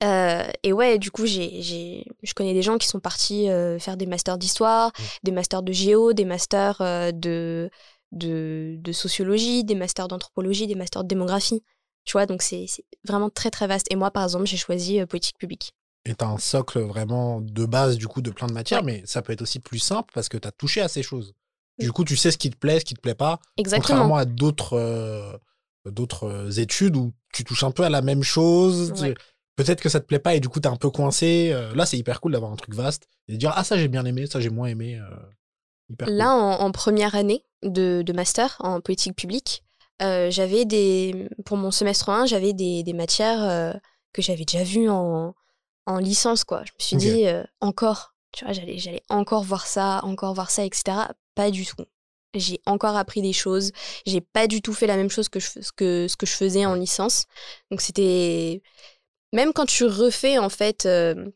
[0.02, 3.78] Euh, et ouais, du coup, j'ai, j'ai, je connais des gens qui sont partis euh,
[3.78, 5.02] faire des masters d'histoire, Mm.
[5.24, 7.70] des masters de géo, des masters euh, de,
[8.12, 11.62] de, de sociologie, des masters d'anthropologie, des masters de démographie.
[12.04, 13.86] Tu vois, donc c'est c'est vraiment très très vaste.
[13.90, 15.72] Et moi, par exemple, j'ai choisi politique publique.
[16.04, 19.22] Et t'as un socle vraiment de base, du coup, de plein de matières, mais ça
[19.22, 21.34] peut être aussi plus simple parce que t'as touché à ces choses.
[21.80, 23.40] Du coup, tu sais ce qui te plaît, ce qui te plaît pas.
[23.56, 23.88] Exactement.
[23.88, 25.40] Contrairement à d'autres
[25.84, 28.92] d'autres études où tu touches un peu à la même chose.
[28.96, 29.14] tu-.
[29.56, 31.50] Peut-être que ça te plaît pas et du coup, t'es un peu coincé.
[31.52, 33.88] Euh, là, c'est hyper cool d'avoir un truc vaste et de dire Ah, ça, j'ai
[33.88, 34.96] bien aimé, ça, j'ai moins aimé.
[34.98, 35.08] euh,
[35.88, 36.16] hyper cool.
[36.16, 39.64] Là, en, en première année de, de master en politique publique,
[40.02, 41.28] euh, j'avais des.
[41.46, 43.74] Pour mon semestre 1, j'avais des, des matières
[44.12, 45.34] que j'avais déjà vues en,
[45.86, 46.62] en licence, quoi.
[46.66, 47.24] Je me suis dit,
[47.60, 50.98] encore, tu vois, j'allais, j'allais encore voir ça, encore voir ça, etc.
[51.34, 51.76] Pas du tout.
[52.34, 53.72] J'ai encore appris des choses.
[54.04, 56.66] J'ai pas du tout fait la même chose que, je, que ce que je faisais
[56.66, 57.24] en licence.
[57.70, 58.62] Donc, c'était.
[59.36, 61.26] Même quand tu refais, en fait, euh,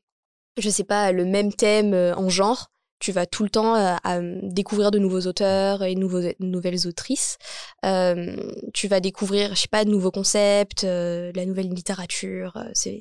[0.58, 3.94] je sais pas, le même thème euh, en genre, tu vas tout le temps euh,
[4.04, 7.36] à découvrir de nouveaux auteurs et de nouveaux, nouvelles autrices.
[7.84, 8.36] Euh,
[8.74, 12.56] tu vas découvrir, je sais pas, de nouveaux concepts, euh, de la nouvelle littérature.
[12.56, 13.00] euh, c'est,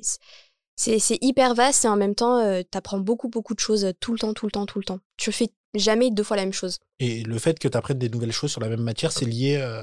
[0.76, 3.92] c'est, c'est hyper vaste et en même temps, tu apprends beaucoup, beaucoup de choses euh,
[4.00, 5.00] tout le temps, tout le temps, tout le temps.
[5.18, 6.78] Tu fais jamais deux fois la même chose.
[6.98, 9.58] Et le fait que tu apprennes des nouvelles choses sur la même matière, c'est lié
[9.60, 9.82] euh,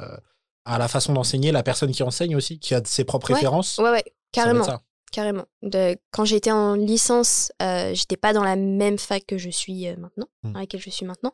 [0.65, 3.35] à la façon d'enseigner, la personne qui enseigne aussi, qui a ses propres Ouais.
[3.35, 3.77] références.
[3.77, 4.63] Ouais, ouais, carrément.
[4.63, 4.81] ça.
[5.11, 5.45] Carrément.
[5.61, 9.87] De- quand j'étais en licence, euh, j'étais pas dans la même fac que je suis
[9.87, 10.51] euh, maintenant, Mm.
[10.53, 11.33] dans laquelle je suis maintenant.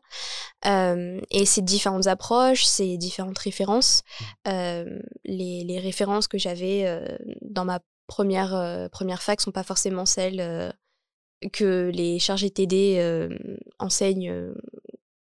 [0.66, 4.02] Euh, et c'est différentes approches, c'est différentes références.
[4.48, 6.86] Euh, les, les références que j'avais
[7.42, 10.72] dans ma première, première fac sont pas forcément celles
[11.52, 13.28] que les chargés TD
[13.78, 14.52] enseignent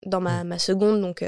[0.06, 1.02] dans ma, ma seconde.
[1.02, 1.24] Donc,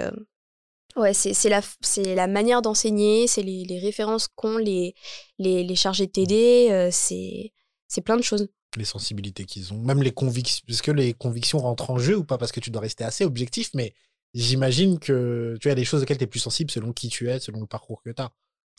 [0.95, 4.95] ouais, c'est la, c'est la manière d'enseigner, c'est les, les références qu'ont les,
[5.39, 7.51] les, les chargés de TD, euh, c'est
[7.87, 8.47] c'est plein de choses.
[8.77, 10.63] Les sensibilités qu'ils ont, même les convictions.
[10.69, 12.37] Est-ce que les convictions rentrent en jeu ou pas?
[12.37, 13.93] Parce que tu dois rester assez objectif, mais
[14.33, 17.39] j'imagine que tu as des choses auxquelles tu es plus sensible selon qui tu es,
[17.39, 18.31] selon le parcours que tu as.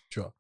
[0.09, 0.35] Tu vois?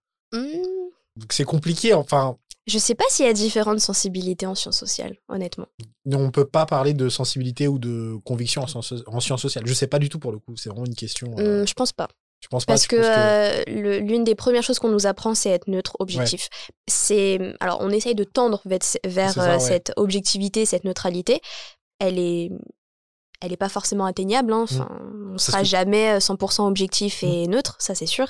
[1.17, 2.39] Donc c'est compliqué, enfin.
[2.67, 5.67] Je sais pas s'il y a différentes sensibilités en sciences sociales, honnêtement.
[6.11, 9.65] On peut pas parler de sensibilité ou de conviction en sciences, en sciences sociales.
[9.67, 10.57] Je sais pas du tout pour le coup.
[10.57, 11.35] C'est vraiment une question.
[11.39, 12.09] euh, Hmm, je pense pas.
[12.41, 15.69] tu penses pas Parce que, euh, l'une des premières choses qu'on nous apprend, c'est être
[15.69, 16.49] neutre, objectif.
[16.89, 19.61] C'est alors on essaye de tendre vers, vers C'est ça, euh, ouais.
[19.61, 21.41] cette objectivité, cette neutralité.
[21.99, 22.51] Elle est,
[23.43, 24.53] elle est pas forcément atteignable.
[24.53, 24.63] Hein.
[24.71, 28.29] Enfin, on Parce sera que- jamais euh, 100% objectif et neutre, ça c'est sûr.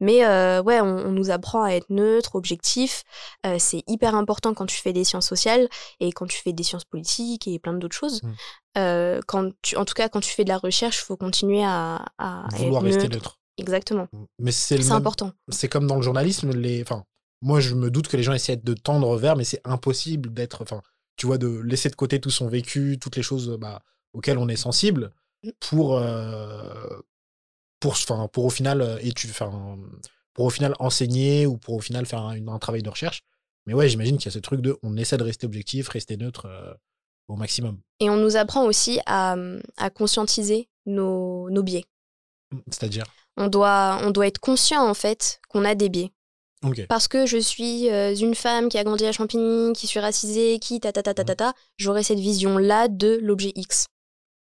[0.00, 3.04] Mais euh, ouais, on, on nous apprend à être neutre, objectif.
[3.46, 5.68] Euh, c'est hyper important quand tu fais des sciences sociales
[5.98, 8.22] et quand tu fais des sciences politiques et plein d'autres choses.
[8.22, 8.32] Mm.
[8.78, 11.64] Euh, quand tu, en tout cas, quand tu fais de la recherche, il faut continuer
[11.64, 13.14] à, à vouloir être rester neutre.
[13.16, 13.36] neutre.
[13.56, 14.06] Exactement.
[14.38, 15.32] Mais c'est important.
[15.48, 17.04] c'est comme dans le journalisme, les, enfin,
[17.42, 20.62] moi je me doute que les gens essaient de tendre vers, mais c'est impossible d'être,
[20.62, 20.80] enfin,
[21.16, 24.48] tu vois, de laisser de côté tout son vécu, toutes les choses bah, auxquelles on
[24.48, 25.12] est sensible,
[25.58, 26.98] pour, euh,
[27.80, 27.96] pour,
[28.32, 29.78] pour au final euh, étu- enfin,
[30.34, 33.22] pour au final enseigner ou pour au final faire un, un travail de recherche.
[33.66, 36.16] Mais ouais, j'imagine qu'il y a ce truc de, on essaie de rester objectif, rester
[36.16, 36.72] neutre euh,
[37.28, 37.78] au maximum.
[38.00, 39.36] Et on nous apprend aussi à,
[39.76, 41.84] à conscientiser nos, nos biais.
[42.70, 43.04] C'est-à-dire,
[43.36, 46.10] On doit, on doit être conscient en fait qu'on a des biais.
[46.88, 50.58] Parce que je suis euh, une femme qui a grandi à Champigny, qui suis racisée,
[50.58, 53.86] qui ta ta ta ta ta ta, j'aurai cette vision-là de l'objet X.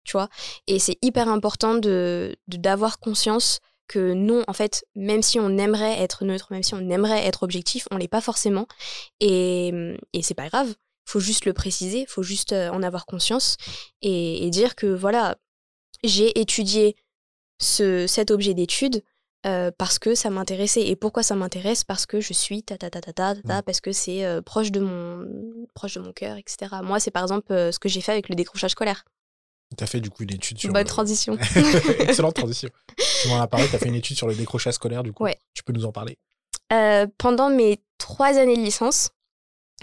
[0.07, 0.29] Tu vois
[0.67, 6.01] Et c'est hyper important de d'avoir conscience que non, en fait, même si on aimerait
[6.01, 8.67] être neutre, même si on aimerait être objectif, on l'est pas forcément.
[9.19, 9.71] Et,
[10.13, 10.73] et c'est pas grave.
[11.05, 13.55] Faut juste le préciser, faut juste euh, en avoir conscience
[14.01, 15.37] et, et dire que voilà,
[16.03, 16.95] j'ai étudié
[17.59, 19.03] ce, cet objet d'étude
[19.45, 20.85] euh, parce que ça m'intéressait.
[20.85, 21.85] Et pourquoi ça m'intéresse?
[21.85, 23.63] Parce que je suis ta ta ta ta ta, ta, ta, Mm.
[23.63, 25.25] parce que c'est euh, proche de mon
[25.73, 26.75] proche de mon cœur, etc.
[26.83, 29.05] Moi, c'est par exemple euh, ce que j'ai fait avec le décrochage scolaire.
[29.75, 30.71] T'as fait du coup une étude sur.
[30.71, 31.37] Bonne le- transition.
[31.99, 32.69] Excellente transition.
[33.23, 35.23] Tu m'en as parlé, t'as fait une étude sur le décrochage scolaire, du coup.
[35.23, 35.37] Ouais.
[35.55, 36.17] Tu peux nous en parler?
[36.71, 39.09] Euh, pendant mes trois années de licence,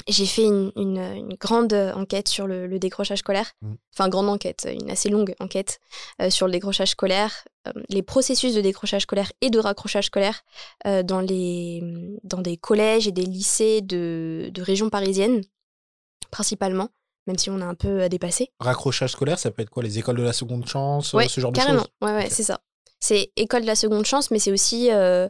[0.09, 3.53] j'ai fait une, une- une grande enquête sur le, le décrochage scolaire.
[3.63, 3.75] Mm.
[3.93, 5.81] Enfin, grande enquête, une assez longue enquête
[6.23, 10.43] euh, sur le décrochage scolaire, euh, les processus de décrochage scolaire et de raccrochage scolaire
[10.85, 11.83] dans, les,
[12.23, 15.43] dans des collèges et des lycées de, de région parisienne,
[16.31, 16.89] principalement,
[17.27, 18.51] même si on a un peu euh, dépassé.
[18.61, 21.41] Raccrochage scolaire, ça peut être quoi Les écoles de la seconde chance, euh, Ouais, ce
[21.41, 21.75] genre carrément.
[21.79, 21.89] de choses?
[22.03, 22.31] Ouais, ouais, Ok.
[22.33, 22.61] c'est ça.
[23.01, 25.29] C'est école de la seconde chance, mais c'est aussi euh,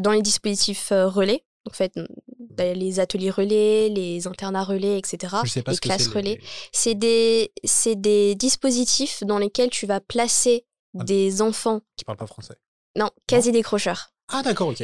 [0.00, 1.44] dans les dispositifs relais.
[1.64, 1.92] Donc, en fait,
[2.58, 5.36] les ateliers relais, les internats relais, etc.
[5.44, 6.36] Je sais pas les ce classes relais.
[6.36, 6.40] les-
[6.72, 7.52] C'est des,
[7.96, 10.64] des dispositifs dans lesquels tu vas placer
[10.98, 11.04] Ah.
[11.04, 12.54] des enfants, Qui parlent pas français.
[12.96, 14.10] non, quasi décrocheurs.
[14.28, 14.82] Ah, d'accord, ok.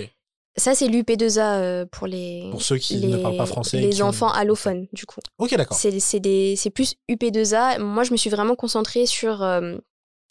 [0.57, 3.79] Ça, c'est l'UP2A euh, pour les, Pour ceux qui les, ne parlent pas français.
[3.81, 5.21] les qui ont- enfants allophones, du coup.
[5.38, 5.77] Ok, d'accord.
[5.79, 7.79] C'est plus UP2A.
[7.81, 9.77] Moi, je me suis vraiment concentrée sur, euh,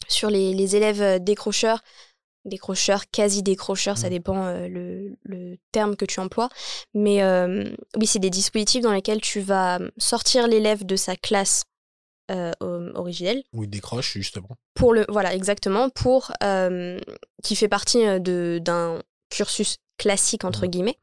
[0.06, 1.82] sur les, les élèves euh, décrocheurs,
[2.44, 4.10] décrocheurs, quasi décrocheurs, ça Mm.
[4.10, 6.48] dépend euh, le, le terme que tu emploies.
[6.94, 7.64] Mais euh,
[7.96, 11.64] oui, c'est des dispositifs dans lesquels tu vas sortir l'élève de sa classe
[12.30, 12.52] euh,
[12.94, 14.48] originelle Ou ils décrochent, justement.
[14.74, 16.30] pour le voilà exactement pour
[17.42, 20.70] qui fait partie d'un cursus classique entre Mhm.
[20.70, 20.98] guillemets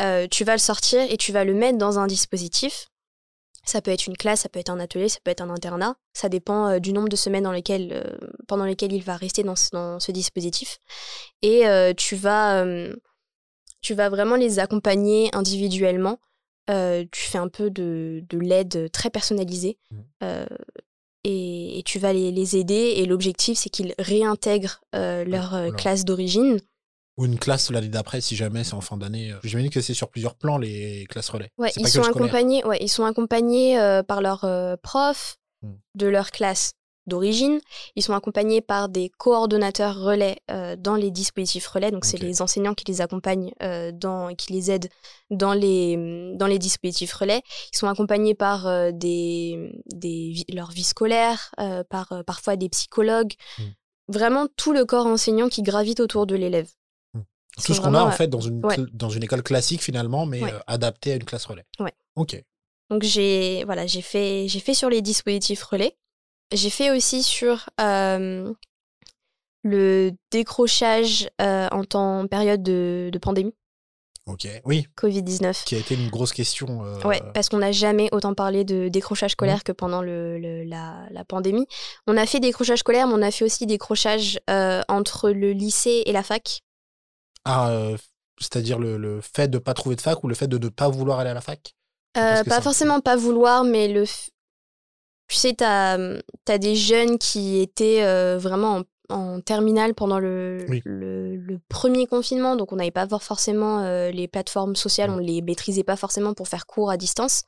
[0.00, 2.86] Euh, tu vas le sortir et tu vas le mettre dans un dispositif
[3.66, 5.96] ça peut être une classe ça peut être un atelier ça peut être un internat
[6.14, 9.42] ça dépend euh, du nombre de semaines dans lesquelles euh, pendant lesquelles il va rester
[9.42, 10.78] dans ce, dans ce dispositif
[11.42, 11.64] et
[11.96, 12.64] tu vas
[13.82, 16.18] tu vas vraiment les accompagner individuellement
[16.68, 19.76] tu fais un peu de, de l'aide très personnalisée.
[20.22, 20.46] Euh,
[21.24, 22.94] et, et tu vas les, les aider.
[22.96, 26.60] Et l'objectif, c'est qu'ils réintègrent euh, leur euh, classe d'origine.
[27.16, 29.32] Ou une classe l'année d'après, si jamais c'est en fin d'année.
[29.32, 31.50] euh, J'imagine que c'est sur plusieurs plans, les classes relais.
[31.58, 32.64] Ouais, ils sont accompagnés.
[32.64, 35.74] Ouais, ils sont accompagnés euh, par leurs euh, profs Hmm.
[35.94, 36.72] de leur classe
[37.06, 37.60] d'origine.
[37.94, 41.90] Ils sont accompagnés par des coordonnateurs relais euh, dans les dispositifs relais.
[41.90, 44.88] Donc, c'est les enseignants qui les accompagnent, euh, dans, qui les aident
[45.28, 47.42] dans les, dans les dispositifs relais.
[47.74, 51.50] Ils sont accompagnés par euh, des, des, leur vie scolaire,
[51.90, 53.34] par parfois des psychologues.
[53.58, 53.64] Hmm.
[54.08, 56.70] Vraiment tout le corps enseignant qui gravite autour de l'élève.
[57.64, 58.76] Tout ce qu'on a, en fait, dans une, ouais.
[58.92, 60.52] dans une école classique, finalement, mais Ouais.
[60.52, 61.66] euh, adapté à une classe relais.
[61.78, 61.92] Ouais.
[62.16, 62.42] Ok.
[62.90, 65.96] Donc j'ai voilà, j'ai fait, j'ai fait sur les dispositifs relais.
[66.52, 68.52] J'ai fait aussi sur euh,
[69.62, 73.54] le décrochage euh, en temps période de, de pandémie,
[74.26, 74.46] Ok.
[74.64, 75.64] Oui, Covid-19.
[75.64, 76.84] qui a été une grosse question.
[76.84, 80.62] euh, Ouais, parce qu'on n'a jamais autant parlé de décrochage scolaire que pendant le, le-
[80.64, 81.66] la, la pandémie.
[82.06, 86.02] On a fait décrochage scolaire, mais on a fait aussi décrochage euh, entre le lycée
[86.06, 86.60] et la fac.
[87.44, 87.96] Ah, euh,
[88.38, 90.88] c'est-à-dire le, le fait de pas trouver de fac ou le fait de ne pas
[90.88, 91.74] vouloir aller à la fac?
[92.16, 94.04] Euh, pas un forcément pas vouloir, mais le.
[94.04, 94.28] f-
[95.28, 95.96] Tu sais, t'as
[96.48, 100.82] as des jeunes qui étaient euh, vraiment en, en terminale pendant le, Oui.
[100.84, 105.14] le, le premier confinement, donc on n'avait pas for- forcément les plateformes sociales, Mm.
[105.14, 107.42] on les maîtrisait pas forcément pour faire cours à distance.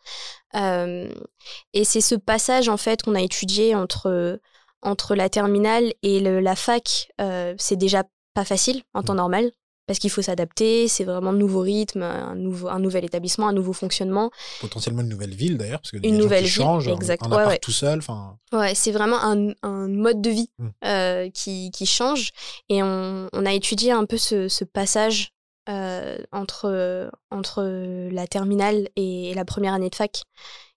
[0.55, 4.41] Et c'est ce passage en fait qu'on a étudié entre
[4.85, 7.09] entre la terminale et le- la fac.
[7.21, 8.03] euh, c'est déjà
[8.35, 9.17] pas facile en temps Mm.
[9.17, 9.53] normal.
[9.93, 13.53] Parce qu'il faut s'adapter, c'est vraiment un nouveau rythme, un, nouveau, un nouvel établissement, un
[13.53, 14.31] nouveau fonctionnement.
[14.63, 16.95] Potentiellement une nouvelle ville d'ailleurs, parce que Une des gens nouvelle qui ville, changent, un-
[16.95, 17.23] exact.
[17.27, 17.59] un Ouais, appart ouais.
[17.59, 17.99] tout seul.
[17.99, 20.69] Enfin, Ouais, c'est vraiment un, un mode de vie Mm.
[20.87, 22.31] euh, qui, qui change.
[22.71, 25.33] Et on, on a étudié un peu ce, ce passage
[25.69, 27.63] euh, entre, entre
[28.11, 30.23] la terminale et la première année de fac.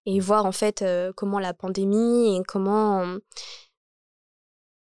[0.05, 3.05] Et voir en fait euh, comment la pandémie et comment,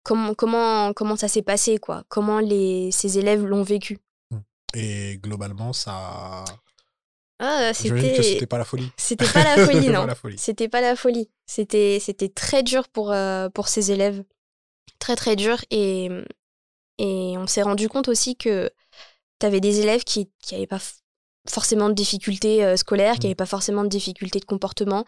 [0.04, 2.04] comment, comment, comment ça s'est passé, quoi.
[2.10, 4.00] Comment les, ces élèves l'ont vécu.
[4.74, 6.44] Et globalement, ça.
[7.40, 8.92] Ah, que c'était c'était pas la folie.
[8.98, 10.06] C'était pas la folie, C'était pas non.
[10.06, 10.38] la folie.
[10.38, 11.30] C'était pas la folie.
[11.48, 14.24] C'était c'était très dur pour euh, pour ces élèves,
[15.00, 16.10] très très dur et
[17.00, 18.70] et on s'est rendu compte aussi que
[19.40, 20.80] tu avais des élèves qui qui avaient pas
[21.50, 23.30] forcément de difficultés euh, scolaires, qui Mm.
[23.30, 25.04] avaient pas forcément de difficultés de comportement,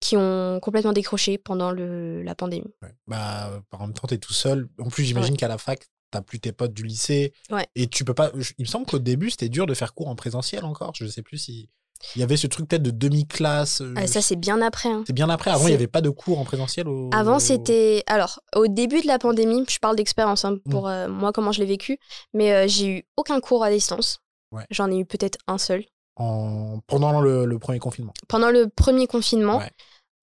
[0.00, 2.72] qui ont complètement décroché pendant le la pandémie.
[2.80, 2.94] Ouais.
[3.06, 4.70] Bah, en même temps, t'es tout seul.
[4.78, 7.32] En plus, j'imagine qu'à la fac, t'as plus tes potes du lycée.
[7.50, 7.66] Ouais.
[7.74, 8.30] Et tu peux pas.
[8.58, 10.92] Il me semble qu'au début, c'était dur de faire cours en présentiel encore.
[10.94, 11.68] Je sais plus si.
[12.14, 13.80] Il y avait ce truc peut-être de demi-classe.
[13.80, 14.88] euh, Ah, ça c'est bien après.
[14.88, 15.02] hein.
[15.06, 15.50] c'est bien après.
[15.50, 16.86] Avant, il n'y avait pas de cours en présentiel.
[16.86, 17.10] Au...
[17.12, 18.04] Avant, c'était.
[18.06, 21.58] Alors, au début de la pandémie, je parle d'expérience hein, pour euh, moi, comment je
[21.58, 21.98] l'ai vécu,
[22.34, 24.20] mais euh, j'ai eu aucun cours à distance.
[24.52, 24.64] Ouais.
[24.70, 25.84] J'en ai eu peut-être un seul.
[26.14, 26.78] En...
[26.86, 28.12] Pendant le, le premier confinement.
[28.28, 29.58] Pendant le premier confinement.
[29.58, 29.70] Ouais.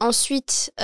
[0.02, 0.84] Ensuite, il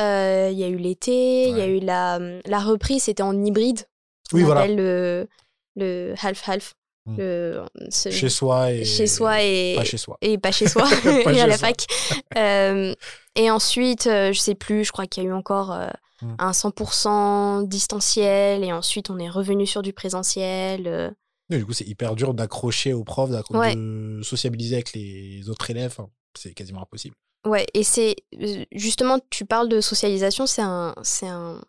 [0.57, 3.85] y a eu l'été, il y a eu la, la reprise, c'était en hybride.
[4.33, 4.61] Oui, voilà.
[4.61, 5.27] appelle le,
[5.75, 6.73] le half-half.
[7.07, 7.15] Mm.
[7.17, 8.85] Le- ce- Chez soi et.
[8.85, 10.17] chez soi et, Pas chez soi.
[10.21, 10.83] et pas chez soi,
[11.23, 11.67] Pas et à la soi.
[11.69, 11.85] fac.
[12.37, 12.93] Euh,
[13.35, 15.87] et ensuite, euh, je sais plus, je crois qu'il y a eu encore euh,
[16.21, 16.35] Mm.
[16.37, 20.85] un 100% distanciel, et ensuite on est revenu sur du présentiel.
[20.87, 21.09] euh.
[21.49, 23.75] Du coup, c'est hyper dur d'accrocher aux profs, Ouais.
[23.75, 25.97] de sociabiliser avec les autres élèves.
[26.37, 27.15] C'est quasiment impossible.
[27.47, 31.59] Ouais, et c'est euh, justement, tu parles de socialisation, c'est un, c'est un.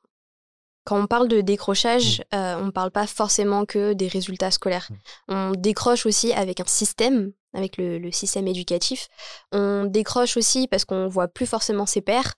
[0.84, 2.36] Quand on parle de décrochage, Mm.
[2.36, 4.88] euh, on ne parle pas forcément que des résultats scolaires.
[5.28, 9.08] On décroche aussi avec un système, avec le, le système éducatif.
[9.52, 12.32] On décroche aussi parce qu'on voit plus forcément ses pairs.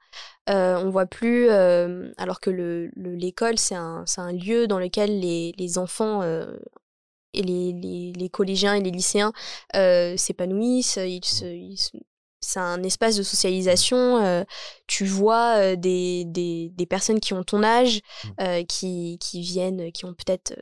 [0.51, 5.21] Euh, on voit plus, euh, alors que le- le- l'école, c'est un, lieu dans lequel
[5.21, 6.57] les, les enfants euh,
[7.33, 9.33] et les, les- les collégiens et les lycéens
[10.17, 10.99] s'épanouissent.
[11.03, 11.97] Ils se- ils se-
[12.45, 14.19] c'est un espace de socialisation.
[14.25, 14.45] euh,
[14.87, 18.29] tu vois euh, des, des, des personnes qui ont ton âge, Mm.
[18.41, 20.55] euh, qui, qui viennent, qui ont peut-être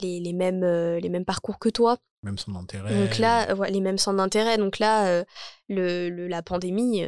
[0.00, 1.98] les, les, mêmes, les mêmes parcours que toi.
[2.22, 2.94] Même son intérêt.
[3.06, 4.56] Donc là, ouais, les mêmes centres d'intérêt.
[4.58, 5.24] Donc là,
[5.68, 7.04] le, le- la pandémie,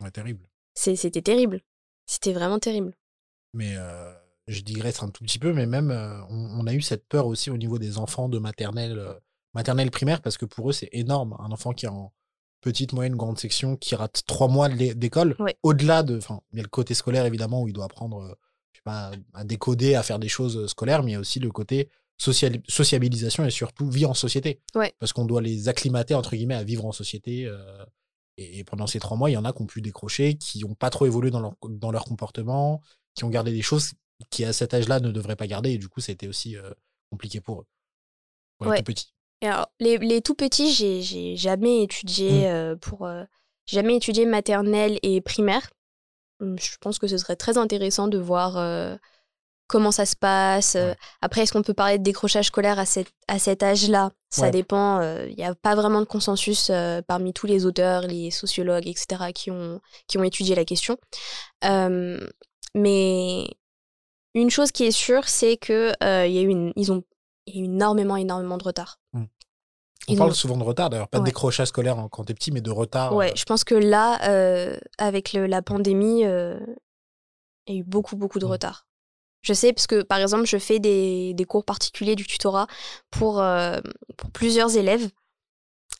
[0.00, 0.44] Ouais, terrible.
[0.74, 1.60] c'est- c'était terrible.
[2.06, 2.94] C'était vraiment terrible.
[3.54, 3.74] Mais
[4.46, 5.90] je digresse un tout petit peu, mais même,
[6.30, 9.00] on, on a eu cette peur aussi au niveau des enfants de maternelle,
[9.54, 11.36] maternelle primaire, parce que pour eux, c'est énorme.
[11.38, 12.12] Un enfant qui est en
[12.62, 15.56] petite, moyenne, grande section, qui rate trois mois d'école, Ouais.
[15.62, 16.16] au-delà de.
[16.16, 18.34] Enfin, il y a le côté scolaire, évidemment, où il doit apprendre euh,
[18.72, 21.20] je sais pas, à décoder, à faire des choses euh, scolaires, mais il y a
[21.20, 21.90] aussi le côté
[22.68, 24.60] sociabilisation et surtout vie en société.
[24.74, 24.94] Ouais.
[24.98, 27.46] Parce qu'on doit les acclimater, entre guillemets, à vivre en société.
[27.46, 27.84] euh,
[28.38, 30.60] et, et pendant ces trois mois, il y en a qui ont pu décrocher, qui
[30.60, 32.80] n'ont pas trop évolué dans leur, dans leur comportement,
[33.14, 33.92] qui ont gardé des choses
[34.30, 35.70] qui, à cet âge-là, ne devraient pas garder.
[35.72, 36.70] Et du coup, c'était aussi euh,
[37.10, 37.66] compliqué pour eux.
[38.58, 38.78] Pour les Ouais.
[38.78, 39.12] tout petits.
[39.42, 42.44] Et alors, les, les tout petits, j'ai, jamais étudié Mm.
[42.46, 43.24] euh, pour euh,
[43.66, 45.68] jamais étudié maternelle et primaire.
[46.40, 48.96] Hum, Je pense que ce serait très intéressant de voir euh,
[49.66, 50.74] comment ça se passe.
[50.76, 50.96] Ouais.
[51.22, 54.12] Après, est-ce qu'on peut parler de décrochage scolaire à, cet à cet âge-là?
[54.30, 54.50] Ça Ouais.
[54.52, 55.02] dépend.
[55.26, 56.70] Il n'y a pas vraiment de consensus
[57.08, 60.96] parmi tous les auteurs, les sociologues, etc., qui ont, qui ont étudié la question.
[61.64, 62.18] Euh,
[62.74, 63.46] mais
[64.34, 67.02] une chose qui est sûre, c'est que y a eu une, ils ont
[67.46, 69.00] énormément, énormément de retard.
[70.08, 72.34] On Ils parle ont- souvent de retard, d'ailleurs, pas de décrochage scolaire en- quand t'es
[72.34, 73.14] petit, mais de retard.
[73.14, 76.58] Ouais, euh, je pense que là, euh, avec le- la pandémie, euh,
[77.68, 78.50] il y a eu beaucoup, beaucoup de Mm.
[78.50, 78.86] retard.
[79.42, 82.66] Je sais, parce que par exemple, je fais des, des cours particuliers du tutorat
[83.10, 83.42] pour,
[84.16, 85.08] pour plusieurs élèves.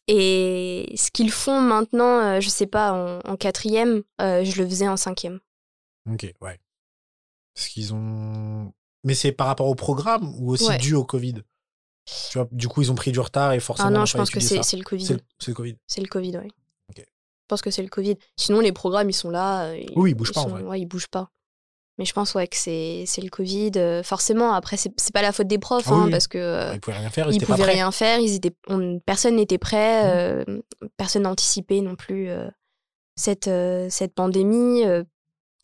[0.09, 4.97] Et ce qu'ils font maintenant, je sais pas, en, en quatrième, je le faisais en
[4.97, 5.39] cinquième.
[6.11, 6.59] Ok, ouais.
[7.55, 8.73] Parce qu'ils ont.
[9.05, 10.79] Mais c'est par rapport au programme ou aussi Ouais.
[10.79, 11.43] dû au Covid?
[12.05, 13.89] Tu vois, du coup, ils ont pris du retard et forcément.
[13.89, 15.05] Ah on non, je pense que c'est le Covid.
[15.07, 15.17] C'est
[15.51, 15.77] le, Covid.
[15.87, 16.51] C'est le Covid, oui.
[16.97, 17.03] Je
[17.49, 18.17] pense que c'est le Covid.
[18.37, 19.67] Sinon, les programmes, ils sont là.
[19.67, 20.63] euh, Oui, ils bougent pas, en vrai.
[20.63, 21.31] Ouais, ils bougent pas.
[21.99, 23.73] Mais je pense ouais, que c'est le Covid.
[23.77, 26.11] Euh, forcément, après, c'est pas la faute des profs, Ah hein, oui.
[26.11, 28.19] parce que euh, Ils pouvaient rien faire, ils ils étaient pouvaient rien faire.
[28.19, 29.59] Ils étaient, on- personne n'était Mmh.
[29.59, 30.03] prêt.
[30.07, 30.45] euh,
[30.97, 32.49] personne n'anticipait non plus euh,
[33.17, 33.51] cette,
[33.91, 34.83] cette pandémie.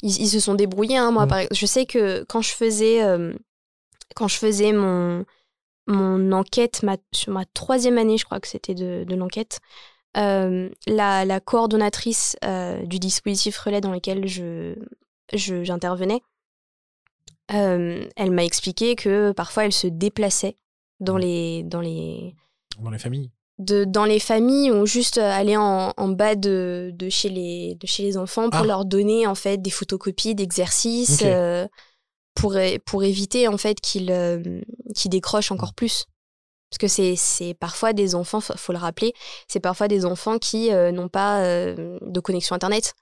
[0.03, 0.99] ils, ils se sont débrouillés.
[0.99, 1.11] hein.
[1.11, 1.29] Moi, Mm.
[1.29, 3.01] par ex- je sais que quand je faisais,
[4.15, 5.25] quand je faisais mon,
[5.89, 9.59] mon enquête, ma, sur ma troisième année, je crois que c'était de, de l'enquête,
[10.17, 14.75] euh, la, la coordonnatrice euh, du dispositif relais dans lequel je,
[15.33, 16.21] j'intervenais,
[17.55, 20.57] euh, elle m'a expliqué que parfois elle se déplaçait
[21.01, 21.21] dans Mm.
[21.21, 22.35] les, dans les,
[22.81, 23.31] Dans les familles.
[23.59, 27.87] de, dans les familles ou juste aller en, en bas de, de, chez les, de
[27.87, 28.67] chez les enfants pour Ah.
[28.67, 31.23] leur donner en fait des photocopies d'exercices.
[32.39, 34.61] Pour, éviter en fait qu'ils euh,
[35.07, 36.07] décrochent encore plus.
[36.71, 39.15] Parce que c'est c'est parfois des enfants, faut, faut le rappeler,
[39.49, 42.95] c'est parfois des enfants qui euh, n'ont pas euh, de connexion Internet,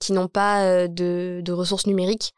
[0.00, 2.32] qui n'ont pas euh, de, de ressources numériques.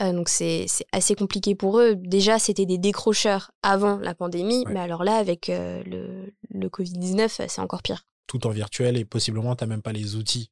[0.00, 1.96] Donc c'est c'est assez compliqué pour eux.
[1.96, 4.72] Déjà, c'était des décrocheurs avant la pandémie, Ouais.
[4.72, 8.04] mais alors là, avec le, le Covid-19, c'est encore pire.
[8.28, 10.50] Tout en virtuel et possiblement, tu n'as même pas les outils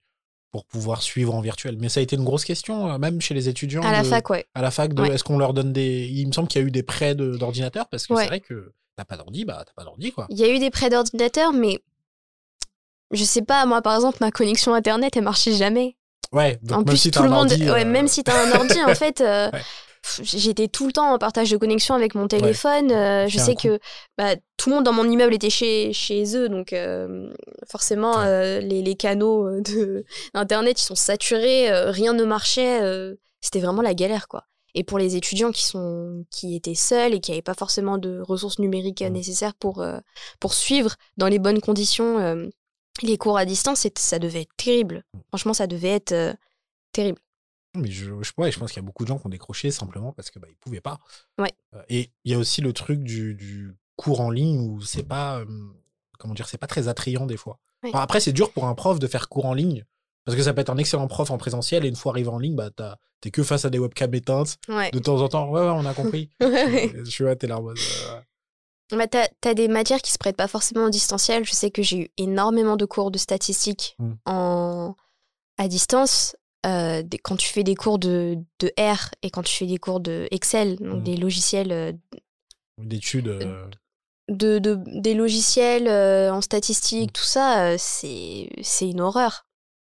[0.52, 1.76] pour pouvoir suivre en virtuel.
[1.78, 3.82] Mais ça a été une grosse question, euh, même chez les étudiants.
[3.82, 4.46] À la de- fac, ouais.
[4.54, 5.10] À la fac, de Ouais.
[5.10, 6.06] est-ce qu'on leur donne des.
[6.10, 8.22] Il me semble qu'il y a eu des prêts de- d'ordinateurs parce que Ouais.
[8.22, 10.26] c'est vrai que t'as pas d'ordi, bah t'as pas d'ordi quoi.
[10.30, 11.80] Il y a eu des prêts d'ordinateur, mais
[13.12, 15.96] je sais pas, moi par exemple, ma connexion internet, elle marchait jamais.
[16.32, 18.08] Ouais, donc en même plus, si tout t'as le un monde, ordi, ouais, euh, même
[18.08, 19.60] si t'as un ordi, en fait, euh, Ouais.
[20.22, 22.90] J'étais tout le temps en partage de connexion avec mon téléphone.
[22.92, 23.78] euh, je sais que
[24.16, 27.32] bah, tout le monde dans mon immeuble était chez, chez eux, donc euh,
[27.70, 28.26] forcément, Ouais.
[28.26, 32.80] euh, les, les canaux euh, de internet, ils sont saturés, euh, rien ne marchait.
[33.40, 34.44] C'était vraiment la galère, quoi.
[34.74, 38.20] Et pour les étudiants qui, sont, qui étaient seuls et qui n'avaient pas forcément de
[38.20, 39.84] ressources numériques nécessaires pour,
[40.40, 42.48] pour suivre dans les bonnes conditions
[43.02, 45.02] les cours à distance, ça devait être terrible.
[45.28, 46.14] Franchement, ça devait être
[46.92, 47.18] terrible.
[47.76, 49.70] Mais je, je, ouais, je pense qu'il y a beaucoup de gens qui ont décroché
[49.70, 50.98] simplement parce que bah, ils pouvaient pas.
[51.38, 51.52] Ouais.
[51.74, 55.02] Euh, Et il y a aussi le truc du, du cours en ligne où c'est
[55.02, 55.46] pas euh,
[56.18, 57.58] comment dire, c'est pas très attrayant des fois.
[57.82, 57.90] Ouais.
[57.90, 59.84] Enfin, après, c'est dur pour un prof de faire cours en ligne
[60.24, 62.38] parce que ça peut être un excellent prof en présentiel et une fois arrivé en
[62.38, 62.70] ligne, bah
[63.20, 64.56] t'es que face à des webcams éteintes.
[64.68, 64.90] Ouais.
[64.90, 66.30] De temps en temps, ouais, ouais, on a compris.
[66.40, 67.60] Je suis là, t'es là
[68.92, 71.44] Bah, t'as, t'as des matières qui se prêtent pas forcément au distanciel.
[71.44, 74.12] Je sais que j'ai eu énormément de cours de statistiques Mm.
[74.26, 74.96] en,
[75.58, 76.36] à distance.
[76.66, 79.78] Euh, des- quand tu fais des cours de, de R et quand tu fais des
[79.78, 81.02] cours de Excel, donc Mm.
[81.04, 81.92] des logiciels, euh,
[82.78, 83.28] d'études.
[83.28, 83.66] euh,
[84.28, 85.88] de, de- des logiciels
[86.32, 89.45] en statistique, tout ça, c'est, c'est une horreur.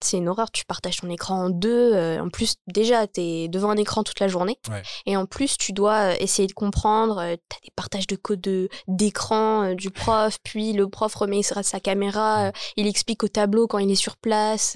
[0.04, 0.52] C'est une horreur.
[0.52, 1.94] Tu partages ton écran en deux.
[1.94, 4.60] euh, en plus, déjà, t'es devant un écran toute la journée.
[4.70, 4.84] Ouais.
[5.06, 7.18] Et en plus, tu dois euh, essayer de comprendre.
[7.20, 11.42] euh, T'as des partages de code de- d'écran euh, du prof, puis le prof remet
[11.44, 14.76] sa, caméra, il explique au tableau quand il est sur place.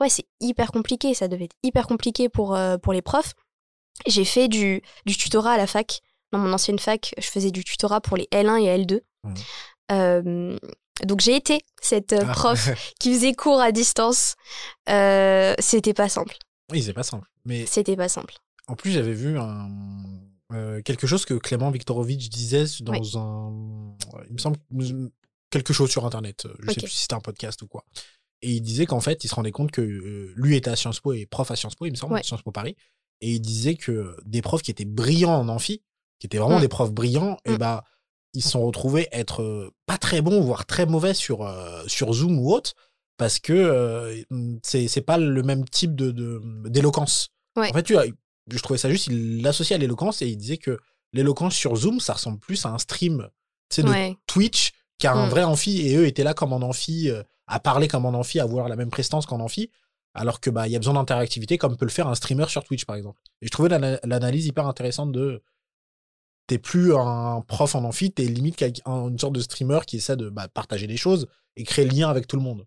[0.00, 1.12] Ouais, c'est hyper compliqué.
[1.14, 3.34] Ça devait être hyper compliqué pour, pour les profs.
[4.06, 6.00] J'ai fait du, du tutorat à la fac.
[6.32, 9.00] Dans mon ancienne fac, je faisais du tutorat pour les L1 et L2.
[9.24, 9.34] Mhm.
[9.92, 10.58] Euh,
[11.04, 12.32] donc j'ai été cette euh, ah.
[12.32, 14.34] prof qui faisait cours à distance.
[14.88, 16.36] Euh, c'était pas simple.
[16.70, 17.26] oui, c'est pas simple.
[17.44, 18.34] Mais C'était pas simple.
[18.68, 19.68] En plus, j'avais vu un,
[20.52, 23.10] euh, quelque chose que Clément Viktorovitch disait dans Oui.
[23.16, 23.96] un.
[24.28, 24.58] Il me semble.
[25.50, 26.46] Quelque chose sur Internet.
[26.60, 27.84] Je sais plus si c'était un podcast ou quoi.
[28.40, 31.00] Et il disait qu'en fait, il se rendait compte que euh, lui était à Sciences
[31.00, 32.22] Po et prof à Sciences Po, il me semble, Ouais.
[32.22, 32.76] Sciences Po Paris.
[33.20, 35.82] Et il disait que des profs qui étaient brillants en amphi,
[36.18, 36.62] qui étaient vraiment Mm.
[36.62, 37.58] des profs brillants, et Mm.
[37.58, 37.84] bah,
[38.34, 42.12] ils se sont retrouvés être euh, pas très bons, voire très mauvais sur, euh, sur
[42.12, 42.74] Zoom ou autre,
[43.18, 44.22] parce que euh,
[44.62, 47.28] c'est c'est pas le même type de- de- d'éloquence.
[47.56, 47.68] Ouais.
[47.70, 48.04] En fait, tu vois,
[48.50, 50.78] je trouvais ça juste, il l'associait à l'éloquence et il disait que
[51.12, 53.28] l'éloquence sur Zoom, ça ressemble plus à un stream
[53.76, 54.16] de Ouais.
[54.26, 55.30] Twitch qu'à un Mm.
[55.30, 55.86] vrai amphi.
[55.86, 58.68] Et eux étaient là comme en amphi, euh, à parler comme en amphi, à avoir
[58.68, 59.70] la même prestance qu'en amphi.
[60.14, 62.64] Alors que bah il y a besoin d'interactivité comme peut le faire un streamer sur
[62.64, 63.18] Twitch par exemple.
[63.40, 65.42] Et je trouvais l'ana- l'analyse hyper intéressante de
[66.46, 70.28] t'es plus un prof en amphi, t'es limite une sorte de streamer qui essaie de
[70.28, 72.66] bah, partager des choses et créer le lien avec tout le monde.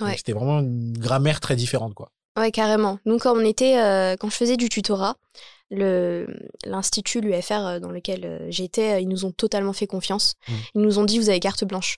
[0.00, 0.16] Ouais.
[0.16, 2.10] C'était vraiment une grammaire très différente quoi.
[2.38, 2.98] Ouais, carrément.
[3.04, 5.16] Nous, quand on était, euh, quand je faisais du tutorat,
[5.70, 10.34] l'institut, l'UFR euh, dans lequel euh, j'étais, ils nous ont totalement fait confiance.
[10.48, 10.52] Mm.
[10.74, 11.96] Ils nous ont dit vous avez carte blanche.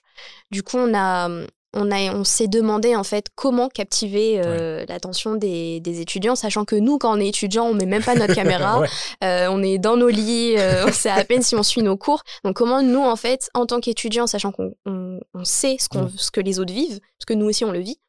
[0.51, 1.29] Du coup, on a
[1.75, 6.65] on, a, on s'est demandé en fait comment captiver euh, l'attention des, des, étudiants, sachant
[6.65, 8.81] que nous, quand on est étudiant, on met même pas notre caméra,
[9.23, 11.97] euh, on est dans nos lits, euh, on sait à peine si on suit nos
[11.97, 12.23] cours.
[12.43, 16.31] Donc comment nous, en fait, en tant qu'étudiants, sachant qu'on on, sait ce, qu'on, ce
[16.31, 17.99] que les autres vivent, parce que nous aussi on le vit,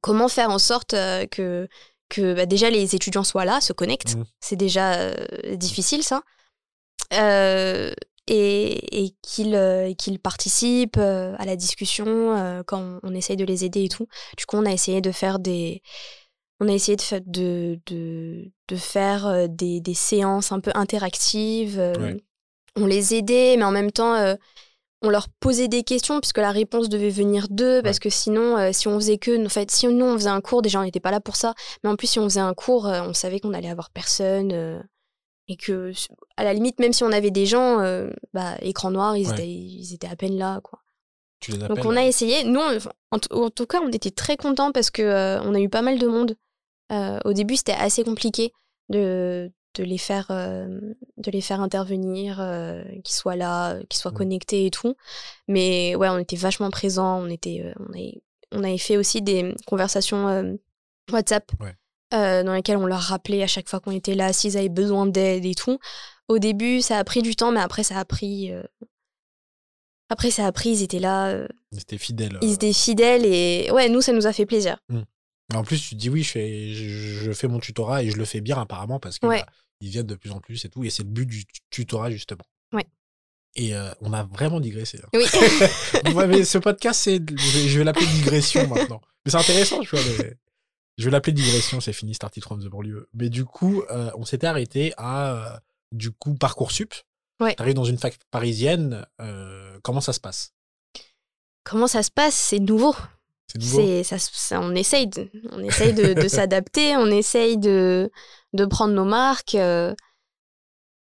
[0.00, 0.90] comment faire en sorte
[1.30, 1.68] que,
[2.08, 4.16] que bah, déjà les étudiants soient là, se connectent.
[4.16, 4.24] Mmh.
[4.40, 5.10] C'est déjà
[5.54, 6.22] difficile ça.
[7.12, 7.92] Euh,
[8.30, 13.64] et, et qu'ils euh, participent euh, à la discussion euh, quand on, essaye de les
[13.64, 14.06] aider et tout.
[14.38, 15.82] Du coup, on a essayé de faire des,
[16.60, 21.82] on a essayé de, de, de, de faire des, des, séances un peu interactives.
[22.76, 24.36] On les aidait, mais en même temps,
[25.02, 28.86] on leur posait des questions puisque la réponse devait venir d'eux parce que sinon si
[28.86, 31.10] on faisait que en fait si nous on faisait un cours déjà on n'était pas
[31.10, 33.70] là pour ça mais en plus si on faisait un cours on savait qu'on allait
[33.70, 34.84] avoir personne
[35.50, 35.92] et que
[36.36, 39.48] à la limite même si on avait des gens euh, bah écran noir ils, étaient,
[39.48, 40.78] ils étaient à peine là quoi.
[41.48, 42.44] Donc on a essayé.
[42.44, 42.60] Nous
[43.10, 45.98] en, tout cas on était très contents parce que euh, on a eu pas mal
[45.98, 46.36] de monde.
[46.92, 48.52] Euh, au début c'était assez compliqué
[48.90, 52.36] de, de les faire de les faire intervenir
[53.02, 54.14] qu'ils soient là qu'ils soient mmh.
[54.14, 54.94] connectés et tout.
[55.48, 57.20] Mais ouais on était vachement présents.
[57.22, 58.22] On était on avait,
[58.52, 60.58] on avait fait aussi des conversations
[61.10, 61.50] WhatsApp
[62.12, 65.06] euh, dans lesquels on leur rappelait à chaque fois qu'on était là s'ils avaient besoin
[65.06, 65.78] d'aide et tout.
[66.28, 68.52] Au début, ça a pris du temps, mais après, ça a pris.
[68.52, 68.62] Euh,
[70.08, 71.28] après, ça a pris, ils étaient là.
[71.28, 72.38] Euh, ils étaient fidèles.
[72.42, 74.78] Ils étaient fidèles et ouais, nous, ça nous a fait plaisir.
[74.88, 75.02] Mmh.
[75.54, 78.24] En plus, tu te dis oui, je fais, je, fais mon tutorat et je le
[78.24, 79.46] fais bien apparemment parce que bah,
[79.80, 80.82] ils viennent de plus en plus et tout.
[80.84, 82.44] Et c'est le but du tutorat, justement.
[82.72, 82.86] Ouais.
[83.54, 85.00] Et on a vraiment digressé.
[85.04, 85.08] Hein.
[85.14, 85.24] Oui.
[86.44, 89.00] ce podcast, c'est, je vais l'appeler digression maintenant.
[89.24, 90.24] Mais c'est intéressant, tu vois.
[90.98, 93.08] Je vais l'appeler digression, c'est fini, Started from the banlieue.
[93.14, 95.58] Mais du coup, euh, on s'était arrêté à, euh,
[95.92, 96.92] du coup, Parcoursup.
[97.40, 97.54] Ouais.
[97.54, 100.52] Tu arrives dans une fac parisienne, euh, comment ça se passe?
[101.64, 102.34] Comment ça se passe?
[102.34, 102.94] C'est nouveau.
[103.46, 104.02] C'est nouveau.
[104.04, 108.10] Ça, on essaye de, on essaye de, s'adapter, on essaye de,
[108.52, 109.56] de prendre nos marques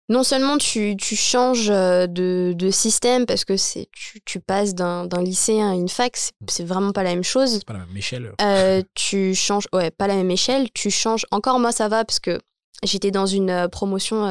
[0.09, 4.75] non seulement tu, tu changes euh, de, de, système parce que c'est tu, tu passes
[4.75, 6.17] d'un lycée à une fac,
[6.49, 7.55] c'est vraiment pas la même chose.
[7.55, 8.33] C'est pas la même échelle.
[8.41, 10.71] Euh, tu changes, ouais, pas la même échelle.
[10.75, 11.25] Tu changes.
[11.31, 12.39] Encore moi ça va parce que
[12.83, 14.25] j'étais dans une euh, promotion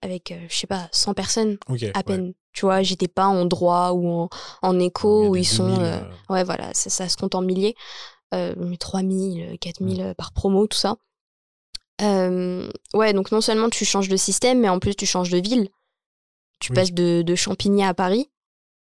[0.00, 1.58] avec, je sais pas, 100 personnes
[1.94, 2.32] à peine.
[2.52, 4.28] Tu vois, j'étais pas en droit ou en,
[4.62, 5.74] en éco où ils sont.
[6.28, 7.74] ouais, voilà, ça, ça, se compte en milliers.
[8.30, 10.96] 3000, 4000 par promo, tout ça.
[12.02, 15.38] Euh, ouais, donc non seulement tu changes de système, mais en plus tu changes de
[15.38, 15.68] ville.
[16.60, 18.30] Tu passes de, de, Champigny à Paris.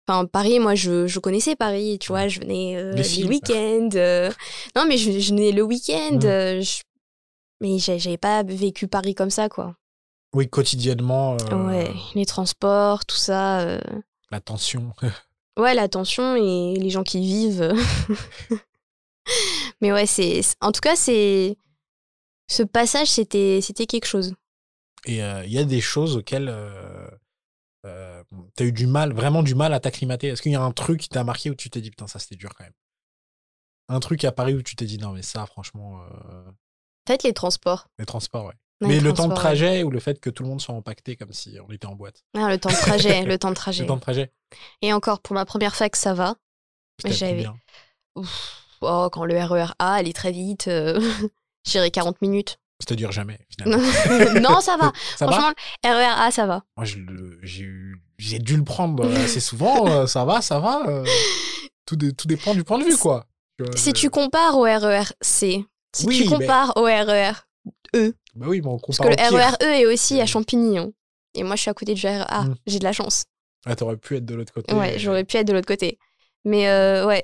[0.07, 3.89] Enfin, Paris, moi, je, je connaissais Paris, tu vois, je venais euh, le week-end.
[3.95, 4.33] Euh.
[4.75, 6.19] Non, mais je, venais le week-end.
[6.25, 6.63] Euh,
[7.61, 9.77] mais j'avais pas vécu Paris comme ça, quoi.
[10.35, 11.37] Oui, quotidiennement.
[11.53, 13.79] Ouais, les transports, tout ça.
[14.31, 14.93] La tension.
[15.57, 17.75] ouais, la tension et les gens qui vivent.
[19.81, 20.41] mais ouais, c'est.
[20.61, 21.57] En tout cas, c'est
[22.49, 24.35] ce passage, c'était, c'était quelque chose.
[25.05, 27.09] Et euh, il y a des choses auxquelles euh,
[27.87, 28.23] euh,
[28.57, 30.29] tu as eu du mal, vraiment du mal à t'acclimater.
[30.29, 32.19] Est-ce qu'il y a un truc qui t'a marqué où tu t'es dit, putain, ça
[32.19, 32.73] c'était dur quand même?
[33.89, 36.03] Un truc à Paris où tu t'es dit, non, mais ça, franchement.
[37.05, 37.89] Peut-être les transports.
[37.99, 38.55] Les transports, ouais.
[38.81, 41.33] mais le temps de trajet ou le fait que tout le monde soit empaqueté comme
[41.33, 42.23] si on était en boîte?
[42.37, 43.85] Ah, Le temps de trajet, le temps de trajet.
[43.85, 44.33] Le temps de trajet.
[44.83, 46.37] Et encore, pour ma première fac, ça va.
[47.05, 47.47] J'avais.
[48.81, 50.69] Oh, quand le RER A allait très vite.
[51.69, 52.59] J'irai 40 minutes.
[52.81, 53.83] C'est-à-dire jamais, finalement.
[54.41, 54.93] non, ça va.
[55.17, 55.53] Franchement,
[55.85, 56.63] RER A, ça va.
[56.77, 56.87] Moi,
[57.43, 59.87] j'ai dû le prendre euh, assez souvent.
[59.89, 60.89] Euh, ça va, ça va.
[60.89, 61.05] Euh.
[61.85, 63.27] tout, tout, dépend du point de vue, quoi.
[63.75, 65.65] Si tu compares au RER C,
[65.95, 67.33] si tu compares au RER
[67.97, 68.15] E.
[68.35, 70.79] Bah oui, mais on compare Parce que le RER E est aussi à Champigny.
[70.79, 70.91] Hein.
[71.35, 72.45] Et moi, je suis à côté du RER A.
[72.45, 72.55] Hmm.
[72.67, 73.25] J'ai de la chance.
[73.67, 74.73] Ah, t'aurais pu être de l'autre côté.
[74.73, 75.99] Ouais, j'aurais pu être de l'autre côté.
[76.45, 76.67] Mais
[77.05, 77.23] ouais,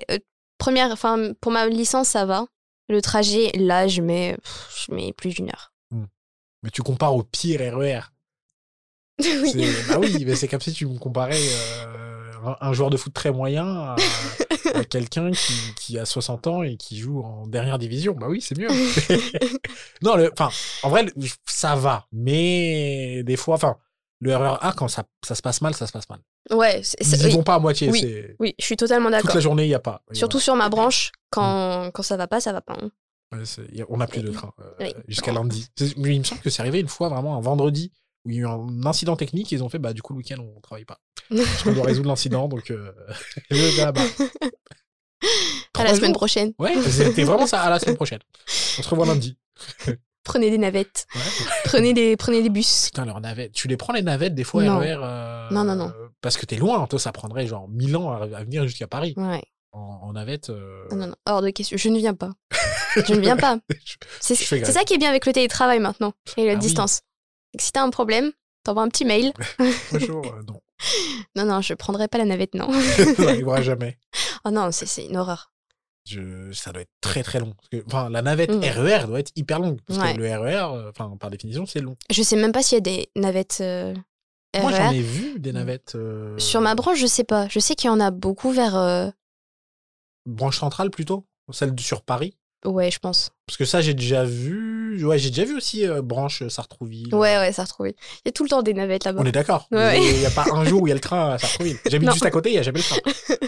[0.57, 2.45] première, enfin, pour ma licence, ça va.
[2.87, 4.37] Le trajet, là, je mets,
[4.75, 5.73] je mets plus d'une heure.
[5.91, 6.05] Hmm.
[6.63, 8.01] Mais tu compares au pire RER.
[9.19, 9.67] oui.
[9.87, 13.31] Bah oui, mais c'est comme si tu me comparais euh, un, joueur de foot très
[13.31, 13.95] moyen à,
[14.89, 18.13] quelqu'un qui, qui, a 60 ans et qui joue en dernière division.
[18.13, 18.67] Bah oui, c'est mieux.
[20.01, 20.49] non, enfin,
[20.83, 21.05] en vrai,
[21.45, 22.07] ça va.
[22.11, 23.77] Mais des fois, enfin,
[24.25, 26.19] le RER A, quand ça, ça, se passe mal, ça se passe mal.
[26.51, 26.81] Ouais.
[26.99, 27.89] Ils vont pas à moitié.
[27.89, 29.27] Oui, oui je suis totalement d'accord.
[29.29, 30.01] Toute la journée, il n'y a pas.
[30.11, 31.91] Surtout sur ma branche, quand, mm.
[31.91, 32.75] quand ça va pas, ça va pas.
[32.81, 32.91] Hein.
[33.89, 34.51] on n'a plus de train
[34.81, 35.67] euh, jusqu'à lundi.
[35.97, 37.91] Il me semble que c'est arrivé une fois, vraiment, un vendredi,
[38.25, 39.53] où il y a eu un incident technique.
[39.53, 40.99] Et ils ont fait, bah, du coup, le week-end, on ne travaille pas.
[41.65, 42.91] on doit résoudre l'incident, donc euh,
[43.77, 44.01] là-bas.
[45.77, 46.53] À la semaine prochaine.
[46.57, 48.19] Ouais, c'était vraiment ça, à la semaine prochaine.
[48.79, 49.37] On se revoit lundi.
[50.25, 51.07] Prenez des navettes.
[51.65, 52.85] prenez, des, prenez des bus.
[52.87, 53.53] Putain, leurs navettes.
[53.53, 54.79] Tu les prends les navettes des fois non.
[54.79, 55.93] RER euh, Non, non, non.
[56.19, 56.85] Parce que t'es loin.
[56.87, 59.13] Toi, ça prendrait genre 1000 ans à, venir jusqu'à Paris.
[59.15, 59.43] Ouais.
[59.71, 60.49] en, en navette.
[60.49, 61.77] euh, Non, non, hors de question.
[61.77, 62.31] Je ne viens pas.
[62.95, 63.57] Je ne viens pas.
[64.19, 67.01] C'est ça qui est bien avec le télétravail maintenant et la Ah distance.
[67.59, 68.31] Si t'as un problème,
[68.63, 69.31] t'envoies un petit mail.
[69.91, 70.61] Bonjour, euh, non,
[71.35, 72.69] Non, non, je prendrai pas la navette, non.
[72.71, 73.97] ça n'arrivera jamais.
[74.43, 75.51] Oh non, c'est une horreur.
[76.07, 77.53] Je, ça doit être très très long.
[77.53, 78.61] Parce que, enfin, la navette Mm.
[78.63, 79.79] RER doit être hyper longue.
[79.87, 80.13] Parce Ouais.
[80.13, 81.95] que le RER, euh, enfin, par définition, c'est long.
[82.11, 83.93] Je sais même pas s'il y a des navettes euh,
[84.61, 84.97] Moi, j'en RER.
[84.97, 85.93] ai vu des navettes.
[85.95, 87.47] euh, Sur ma branche, je sais pas.
[87.49, 88.75] Je sais qu'il y en a beaucoup vers.
[88.75, 89.09] euh,
[90.27, 93.29] Branche centrale plutôt Celle de- sur Paris Ouais, je pense.
[93.45, 95.05] Parce que ça, j'ai déjà vu.
[95.05, 97.13] Ouais, j'ai déjà vu aussi euh, branche Sartrouville.
[97.13, 97.87] Ouais, ouais, ça retrouve.
[97.89, 97.93] Il
[98.25, 99.21] y a tout le temps des navettes là-bas.
[99.21, 99.67] On est d'accord.
[99.71, 100.01] Ouais.
[100.03, 101.77] Il n'y a pas un jour où il y a le train à Sartrouville.
[101.87, 103.37] J'habite juste à côté, il n'y a jamais le train.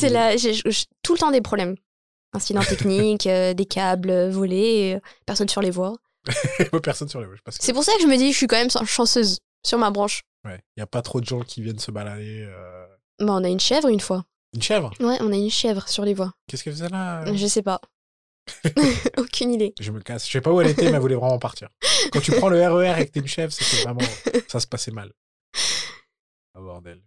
[0.00, 0.54] C'est là, j'ai
[1.02, 1.76] tout le temps des problèmes.
[2.32, 5.96] Incidents techniques, euh, des câbles euh, volés, euh, personne sur les voies.
[6.82, 7.36] Personne sur les voies.
[7.44, 9.78] parce que- C'est pour ça que je me dis, je suis quand même chanceuse sur
[9.78, 10.22] ma branche.
[10.44, 12.44] Ouais, il n'y a pas trop de gens qui viennent se balader.
[12.48, 12.86] euh.
[13.18, 14.24] Bah, on a une chèvre une fois.
[14.54, 14.92] Une chèvre?
[15.00, 16.32] Ouais, on a une chèvre sur les voies.
[16.46, 17.80] Qu'est-ce qu'elle faisait là Je sais pas.
[19.16, 19.74] Aucune idée.
[19.80, 20.26] Je me casse.
[20.26, 21.68] Je sais pas où elle était, mais elle voulait vraiment partir.
[22.12, 24.00] Quand tu prends le RER et que t'es une chèvre, c'était vraiment.
[24.48, 25.12] Ça se passait mal.
[26.54, 27.00] Ah, bordel.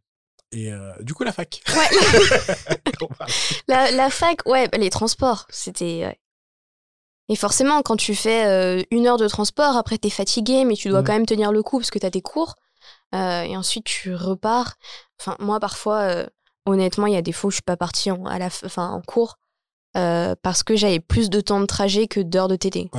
[0.52, 1.62] Et euh, du coup, la fac.
[1.76, 2.83] Ouais.
[3.68, 6.06] La, la fac, ouais, bah, les transports, c'était.
[6.06, 6.20] ouais.
[7.30, 10.90] Et forcément, quand tu fais euh, une heure de transport, après t'es fatigué, mais tu
[10.90, 11.06] dois Mm.
[11.06, 12.56] quand même tenir le coup parce que t'as tes cours.
[13.16, 14.74] Euh, et ensuite, tu repars.
[15.20, 16.26] Enfin, moi, parfois, euh,
[16.66, 18.66] honnêtement, il y a des fois où je suis pas partie en, à la, f-
[18.66, 19.38] enfin, en cours
[19.96, 22.90] euh, parce que j'avais plus de temps de trajet que d'heures de TT.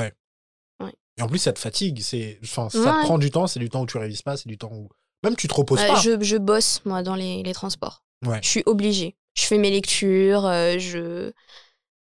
[1.16, 2.00] Et en plus, ça te fatigue.
[2.00, 2.86] C'est, enfin, ça Ouais.
[3.02, 3.46] te prend du temps.
[3.46, 4.36] C'est du temps où tu révises pas.
[4.36, 4.88] C'est du temps où
[5.22, 6.00] même tu te reposes Euh, pas.
[6.00, 8.02] je, je bosse, moi, dans les, les transports.
[8.26, 8.40] Ouais.
[8.42, 9.16] Je suis obligée.
[9.34, 11.32] Je fais mes lectures, euh, je,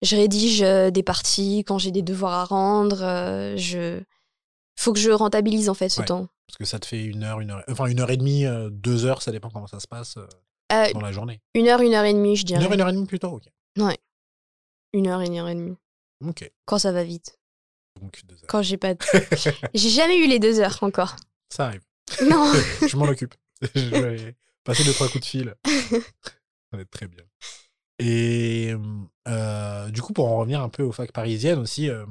[0.03, 3.03] je rédige euh, des parties quand j'ai des devoirs à rendre.
[3.03, 4.01] euh, je
[4.77, 6.07] faut que je rentabilise en fait ce Ouais.
[6.07, 6.27] temps.
[6.47, 8.71] Parce que ça te fait une heure, une heure, enfin une heure et demie, euh,
[8.71, 10.17] deux heures, ça dépend comment ça se passe
[10.71, 11.41] dans la journée.
[11.55, 12.65] une heure, une heure et demie, je Une dirais.
[12.65, 13.29] heure, une heure et demie plutôt.
[13.29, 13.45] Ok.
[14.93, 15.77] Une heure, une heure et demie.
[16.27, 16.51] Ok.
[16.65, 17.39] Quand ça va vite.
[18.01, 18.45] Donc deux heures.
[18.49, 18.95] Quand j'ai pas.
[18.95, 19.01] de-
[19.75, 21.15] j'ai jamais eu les deux heures encore.
[21.51, 21.83] Ça arrive.
[22.29, 22.51] Non.
[22.89, 23.35] je m'en occupe.
[23.75, 25.55] je vais passer deux trois coups de fil.
[26.71, 27.25] Ça va être très bien.
[27.99, 28.75] Et
[29.29, 32.07] euh, du coup, pour en revenir un peu aux facs parisiennes aussi, euh,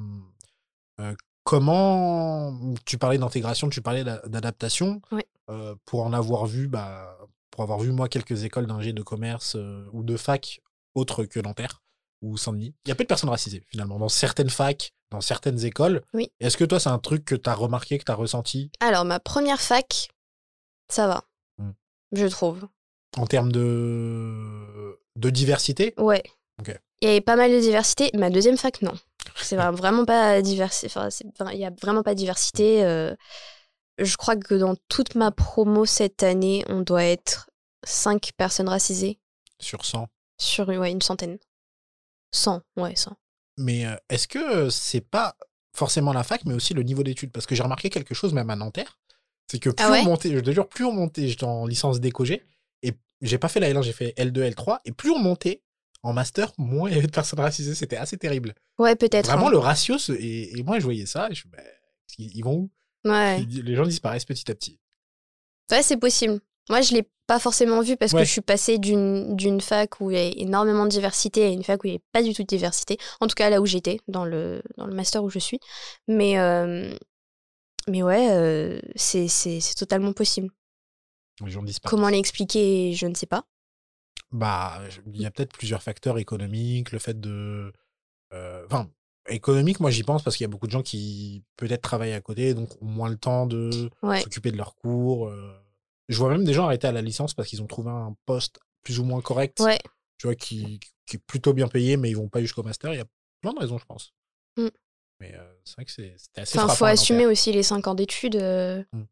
[1.00, 5.02] euh, comment tu parlais d'intégration, tu parlais d'a- d'adaptation.
[5.86, 7.18] Pour en avoir vu, bah,
[7.50, 9.58] pour avoir vu moi quelques écoles d'ingé de commerce
[9.94, 10.62] ou de fac
[10.94, 11.82] autres que Nanterre
[12.22, 15.66] ou Saint-Denis, il y a peu de personnes racisées finalement dans certaines facs, dans certaines
[15.66, 16.04] écoles.
[16.14, 16.32] Oui.
[16.40, 18.72] Est-ce que toi, c'est un truc que tu as remarqué, que tu as ressenti?
[18.80, 20.10] Alors, ma première fac,
[20.88, 21.24] ça va.
[21.58, 21.72] Hmm.
[22.12, 22.68] Je trouve.
[23.18, 26.24] En termes de, de diversité Ouais.
[26.60, 26.78] Ok.
[27.02, 28.12] Il y avait pas mal de diversité.
[28.14, 28.94] Ma deuxième fac, non.
[29.38, 30.88] C'est vra- vraiment pas diversité.
[30.88, 31.10] Enfin,
[31.54, 32.84] il y a vraiment pas de diversité.
[32.84, 33.16] euh,
[33.98, 37.50] je crois que dans toute ma promo cette année, on doit être
[37.86, 39.20] cinq personnes racisées
[39.60, 40.08] sur 100
[40.38, 41.38] sur ouais, une centaine.
[42.32, 43.16] 100, ouais, 100.
[43.58, 45.36] Mais euh, est-ce que c'est pas
[45.74, 47.32] forcément la fac, mais aussi le niveau d'études?
[47.32, 48.98] Parce que j'ai remarqué quelque chose, même à Nanterre,
[49.50, 50.02] c'est que plus Ah ouais?
[50.02, 52.46] on montait, je te jure, plus on montait, j'étais en licence d'éco-G,
[53.22, 55.62] j'ai pas fait la L1, j'ai fait L2, L3, et plus on montait
[56.04, 58.54] en master, moins il y avait de personnes racisées, c'était assez terrible.
[58.78, 59.28] Ouais, peut-être.
[59.28, 59.52] Vraiment, hein.
[59.52, 61.58] le ratio, se- et, et moi je voyais ça, je bah,
[62.18, 62.72] ils vont où?
[63.06, 63.44] Ouais.
[63.46, 64.80] Les gens disparaissent petit à petit.
[65.72, 66.40] Ouais, c'est possible.
[66.70, 68.22] Moi, je l'ai pas forcément vu parce Ouais.
[68.22, 71.64] que je suis passée d'une fac où il y a énormément de diversité à une
[71.64, 72.98] fac où il n'y avait pas du tout de diversité.
[73.22, 75.60] En tout cas, là où j'étais, dans le, dans le master où je suis.
[76.08, 76.92] Mais, euh,
[77.88, 79.28] mais ouais, euh, c'est
[79.78, 80.50] totalement possible.
[81.46, 81.92] Les gens disparaissent.
[81.92, 83.46] Comment l'expliquer, je ne sais pas.
[84.32, 84.82] Bah,
[85.14, 87.74] il y a peut-être plusieurs facteurs économiques, le fait de.
[88.34, 88.90] euh, Enfin,
[89.28, 92.22] économique, moi j'y pense parce qu'il y a beaucoup de gens qui peut-être travaillent à
[92.22, 94.22] côté, donc ont moins le temps de Ouais.
[94.22, 95.28] s'occuper de leurs cours.
[95.28, 95.54] euh.
[96.10, 98.60] Je vois même des gens arrêter à la licence parce qu'ils ont trouvé un poste
[98.84, 99.78] plus ou moins correct, Ouais.
[100.18, 102.94] tu vois, qui, qui est plutôt bien payé, mais ils vont pas jusqu'au master.
[102.94, 103.06] Il y a
[103.42, 104.14] plein de raisons, je pense.
[104.58, 104.68] Mm.
[105.20, 107.94] Mais euh, c'est vrai que c'est- c'était assez Enfin, faut assumer aussi les 5 ans
[107.96, 108.36] d'études.
[108.38, 109.04] Mm.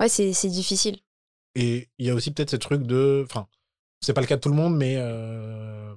[0.00, 0.98] Ouais, c'est difficile.
[1.58, 3.22] Et il y a aussi peut-être ce truc de.
[3.28, 3.46] Enfin,
[4.00, 4.96] c'est pas le cas de tout le monde, mais.
[4.98, 5.94] euh,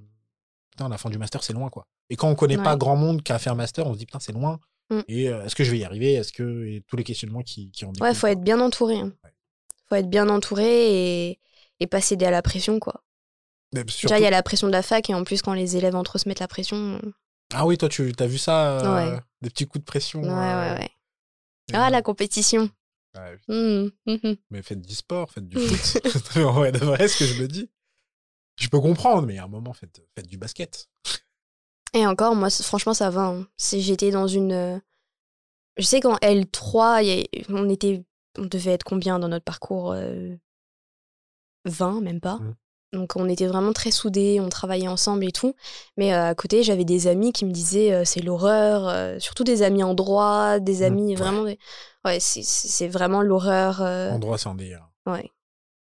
[0.71, 1.85] Putain, la fin du master, c'est loin, quoi.
[2.09, 4.05] Et quand on connaît pas grand monde qui a fait un master, on se dit,
[4.05, 4.59] putain, c'est loin.
[4.89, 4.99] Mm.
[5.09, 6.13] Et euh, est-ce que je vais y arriver?
[6.13, 6.65] Est-ce que.
[6.65, 8.07] Et tous les questionnements qui, qui en découlent.
[8.07, 8.31] Ouais, faut quoi.
[8.31, 8.95] être bien entouré.
[8.99, 9.11] hein.
[9.23, 9.31] Ouais.
[9.89, 11.39] Faut être bien entouré et,
[11.81, 13.03] et pas céder à la pression, quoi.
[13.73, 15.53] Mais Déjà, surtout- il y a la pression de la fac et en plus, quand
[15.53, 17.01] les élèves entre eux se mettent la pression.
[17.53, 19.19] Ah oui, toi, tu as vu ça euh, Ouais.
[19.41, 20.21] Des petits coups de pression.
[20.21, 20.89] Ouais, euh, ouais, ouais.
[21.73, 22.69] Ah, la compétition.
[23.47, 24.37] Mhm, mhm.
[24.51, 26.01] mais faites du sport, faites du foot.
[26.37, 27.69] en vrai, de vrai, ce que je me dis.
[28.57, 30.89] Je peux comprendre, mais à un moment, faites, faites du basket.
[31.93, 33.27] Et encore, moi, franchement, ça va.
[33.27, 33.47] hein.
[33.57, 34.51] Si j'étais dans une.
[34.51, 34.79] euh,
[35.77, 38.03] Je sais qu'en L3, il y a- on était.
[38.37, 40.35] On devait être combien dans notre parcours euh,
[41.65, 42.39] 20, même pas?
[42.91, 45.53] Donc on était vraiment très soudés, on travaillait ensemble et tout.
[45.97, 49.43] Mais euh, à côté, j'avais des amis qui me disaient euh, c'est l'horreur, euh, surtout
[49.43, 51.15] des amis en droit, des Mmh, amis ouais.
[51.15, 51.43] vraiment.
[51.43, 51.59] des-
[52.05, 53.81] Ouais, c'est- vraiment l'horreur.
[53.81, 54.87] En droit, c'est un délire.
[55.05, 55.29] Ouais.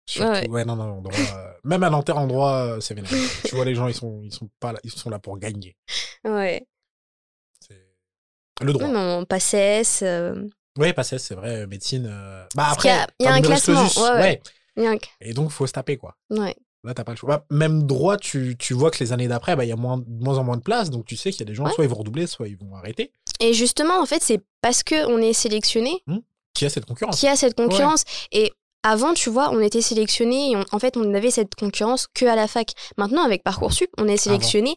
[0.05, 0.65] Surtout- Ouais, ouais.
[0.65, 1.15] non, non, en droit.
[1.63, 3.09] même à Nanterre, en droit, c'est vénère.
[3.43, 5.75] tu vois, les gens, ils sont, ils sont pas là, ils sont là pour gagner.
[6.23, 6.65] Ouais.
[8.61, 8.87] Le droit.
[8.87, 9.81] Ouais, mais on passait.
[10.03, 12.05] euh, Oui, passé, c'est vrai, médecine.
[12.55, 13.83] Bah après, y a- il y a un classement,
[14.17, 14.41] ouais,
[14.77, 16.15] il Et donc, faut se taper, quoi.
[16.29, 16.55] ouais.
[16.85, 17.29] Là, t'as pas le choix.
[17.29, 19.97] Bah, même droit, tu, tu vois que les années d'après, bah, il y a moins,
[19.97, 20.89] de moins en moins de place.
[20.89, 21.71] Donc, tu sais qu'il y a des gens, Ouais.
[21.73, 23.11] soit ils vont redoubler, soit ils vont arrêter.
[23.39, 26.03] Et justement, en fait, c'est parce qu'on est sélectionné
[26.53, 28.03] Qui a cette concurrence qu'il y a cette concurrence.
[28.31, 28.51] Et
[28.83, 32.25] avant, tu vois, on était sélectionné et on- en fait, on avait cette concurrence que
[32.25, 32.71] à la fac.
[32.97, 34.75] Maintenant, avec Parcoursup, on est sélectionné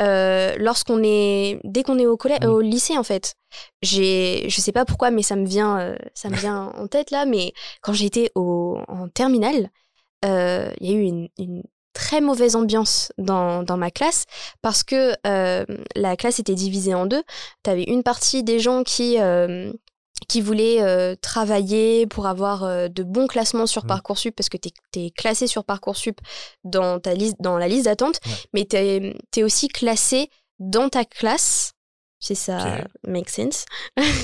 [0.00, 2.46] euh, lorsqu'on est dès qu'on est au collège, Mm.
[2.48, 3.36] au lycée en fait.
[3.80, 7.12] J'ai, je sais pas pourquoi, mais ça me vient, euh, ça me vient en tête
[7.12, 7.26] là.
[7.26, 9.70] Mais quand j'étais au en terminale,
[10.24, 11.62] euh, il y a eu une, une
[11.94, 14.24] très mauvaise ambiance dans, dans ma classe
[14.60, 15.64] parce que euh,
[15.94, 17.22] la classe était divisée en deux.
[17.62, 19.72] Tu avais une partie des gens qui, euh,
[20.28, 23.88] qui voulaient euh, travailler pour avoir de bons classements sur Mm.
[23.88, 26.20] Parcoursup parce que tu es, classé sur Parcoursup
[26.64, 28.32] dans, ta liste, dans la liste d'attente, Ouais.
[28.52, 31.73] mais tu es, aussi classé dans ta classe.
[32.24, 32.84] Si ça Ok.
[33.06, 33.66] make sense.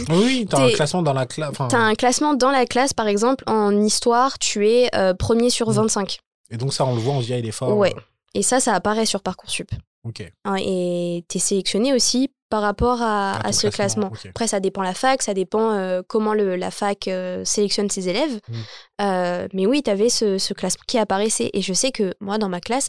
[0.08, 1.52] Oui, t'as un T'es- classement dans la classe.
[1.68, 5.50] Tu as un classement dans la classe, par exemple, en histoire, tu es euh, premier
[5.50, 5.72] sur Mm.
[5.74, 6.18] 25.
[6.50, 7.76] Et donc, ça, on le voit, on se dit, ah, il est fort.
[7.76, 7.92] Ouais.
[7.94, 8.00] euh,
[8.34, 9.70] Et ça, ça apparaît sur Parcoursup.
[10.08, 10.22] Ok.
[10.46, 14.10] Hein, et tu es sélectionné aussi par rapport à, À à ton ce classement.
[14.30, 18.08] Après, ça dépend la fac, ça dépend euh, comment le, la fac euh, sélectionne ses
[18.08, 18.40] élèves.
[18.48, 19.46] Mm.
[19.52, 21.50] Mais oui, tu avais ce, ce classement qui apparaissait.
[21.52, 22.88] Et je sais que moi, dans ma classe,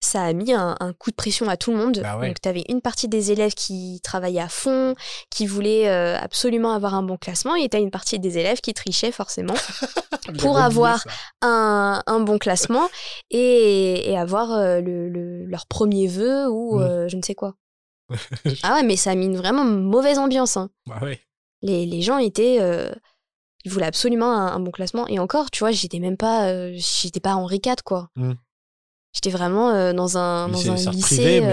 [0.00, 1.98] ça a mis un, un coup de pression à tout le monde.
[2.02, 2.28] Bah ouais.
[2.28, 4.94] Donc, tu avais une partie des élèves qui travaillaient à fond,
[5.30, 8.60] qui voulaient euh, absolument avoir un bon classement, et tu as une partie des élèves
[8.60, 9.54] qui trichaient forcément
[10.38, 11.04] Pour avoir-
[11.42, 12.88] un, un bon classement
[13.30, 17.54] et, et avoir euh, le, le- leur premier vœu ou euh, je ne sais quoi.
[18.62, 20.56] Ah ouais, mais ça a mis une vraiment mauvaise ambiance.
[20.56, 20.70] hein.
[20.86, 21.20] Bah ouais.
[21.62, 22.58] Les, les gens étaient.
[23.64, 25.08] ils voulaient absolument un, un bon classement.
[25.08, 26.48] Et encore, tu vois, j'étais même pas.
[26.50, 28.10] euh, j'étais pas Henri IV, quoi.
[28.14, 28.32] Mm.
[29.16, 31.16] J'étais vraiment euh, dans un, Mais dans un lycée.
[31.16, 31.46] privé, euh,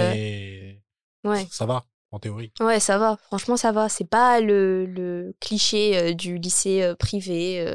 [1.24, 1.48] mais ouais.
[1.50, 2.52] ça va, en théorie.
[2.60, 3.18] ouais, ça va.
[3.28, 3.88] Franchement, ça va.
[3.88, 7.66] C'est pas le, le cliché euh, du lycée privé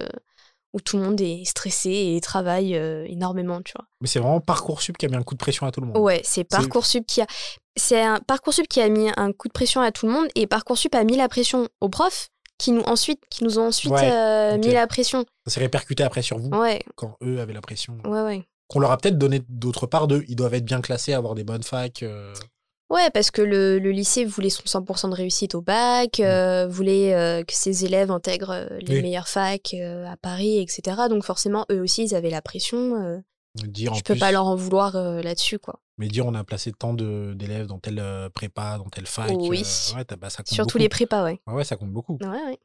[0.74, 3.86] où tout le monde est stressé et travaille euh, énormément, tu vois.
[4.02, 5.96] Mais c'est vraiment Parcoursup qui a mis un coup de pression à tout le monde.
[5.96, 7.26] Ouais, c'est Parcoursup qui a.
[7.76, 10.46] C'est un Parcoursup qui a mis un coup de pression à tout le monde et
[10.46, 12.28] Parcoursup a mis la pression aux profs
[12.58, 15.24] qui nous ensuite qui nous ont ensuite Ouais, euh, mis la pression.
[15.46, 17.96] Ça s'est répercuté après sur vous, Ouais, quand eux avaient la pression.
[18.04, 18.44] ouais, ouais.
[18.68, 20.24] Qu'on leur a peut-être donné d'autre part d'eux.
[20.28, 22.02] Ils doivent être bien classés, avoir des bonnes facs.
[22.02, 22.34] euh,
[22.90, 25.64] Ouais, parce que le, le lycée voulait son 100% de réussite au Mm.
[25.64, 29.02] bac, euh, voulait euh, que ses élèves intègrent les Oui.
[29.02, 30.96] meilleures facs euh, à Paris, etc.
[31.10, 32.94] Donc forcément, eux aussi, ils avaient la pression.
[33.02, 33.18] euh,
[33.56, 35.80] dire en je peux plus, pas leur en vouloir euh, là-dessus, quoi.
[35.98, 38.02] Mais dire on a placé tant d'élèves dans telle
[38.32, 39.32] prépa, dans telle fac.
[39.36, 39.62] Oui.
[39.92, 40.82] euh, ouais, bah, ça compte Surtout beaucoup.
[40.82, 41.40] les prépas, ouais.
[41.46, 42.16] Ouais, ouais, ça compte beaucoup.
[42.22, 42.58] Ouais, ouais.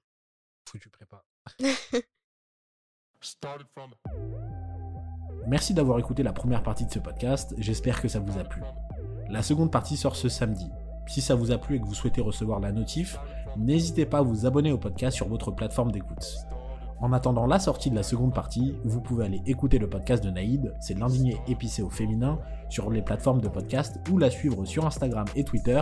[0.69, 1.21] Foutu prépa.
[5.47, 8.61] Merci d'avoir écouté la première partie de ce podcast, j'espère que ça vous a plu.
[9.29, 10.71] La seconde partie sort ce samedi.
[11.05, 13.19] Si ça vous a plu et que vous souhaitez recevoir la notif,
[13.57, 16.37] n'hésitez pas à vous abonner au podcast sur votre plateforme d'écoute.
[17.01, 20.29] En attendant la sortie de la seconde partie, vous pouvez aller écouter le podcast de
[20.29, 22.39] Naïd, c'est l'indigné épicé au féminin,
[22.69, 25.81] sur les plateformes de podcast ou la suivre sur Instagram et Twitter,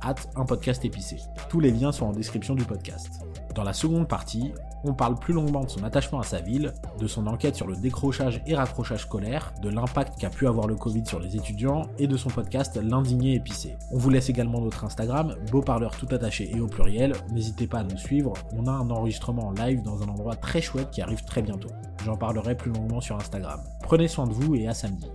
[0.00, 1.18] at un podcast épicé.
[1.50, 3.26] Tous les liens sont en description du podcast.
[3.54, 4.52] Dans la seconde partie,
[4.84, 7.76] on parle plus longuement de son attachement à sa ville, de son enquête sur le
[7.76, 12.06] décrochage et raccrochage scolaire, de l'impact qu'a pu avoir le Covid sur les étudiants et
[12.06, 13.76] de son podcast L'indigné épicé.
[13.90, 17.80] On vous laisse également notre Instagram, beau parleur tout attaché et au pluriel, n'hésitez pas
[17.80, 21.02] à nous suivre, on a un enregistrement en live dans un endroit très chouette qui
[21.02, 21.70] arrive très bientôt.
[22.04, 23.60] J'en parlerai plus longuement sur Instagram.
[23.82, 25.10] Prenez soin de vous et à samedi.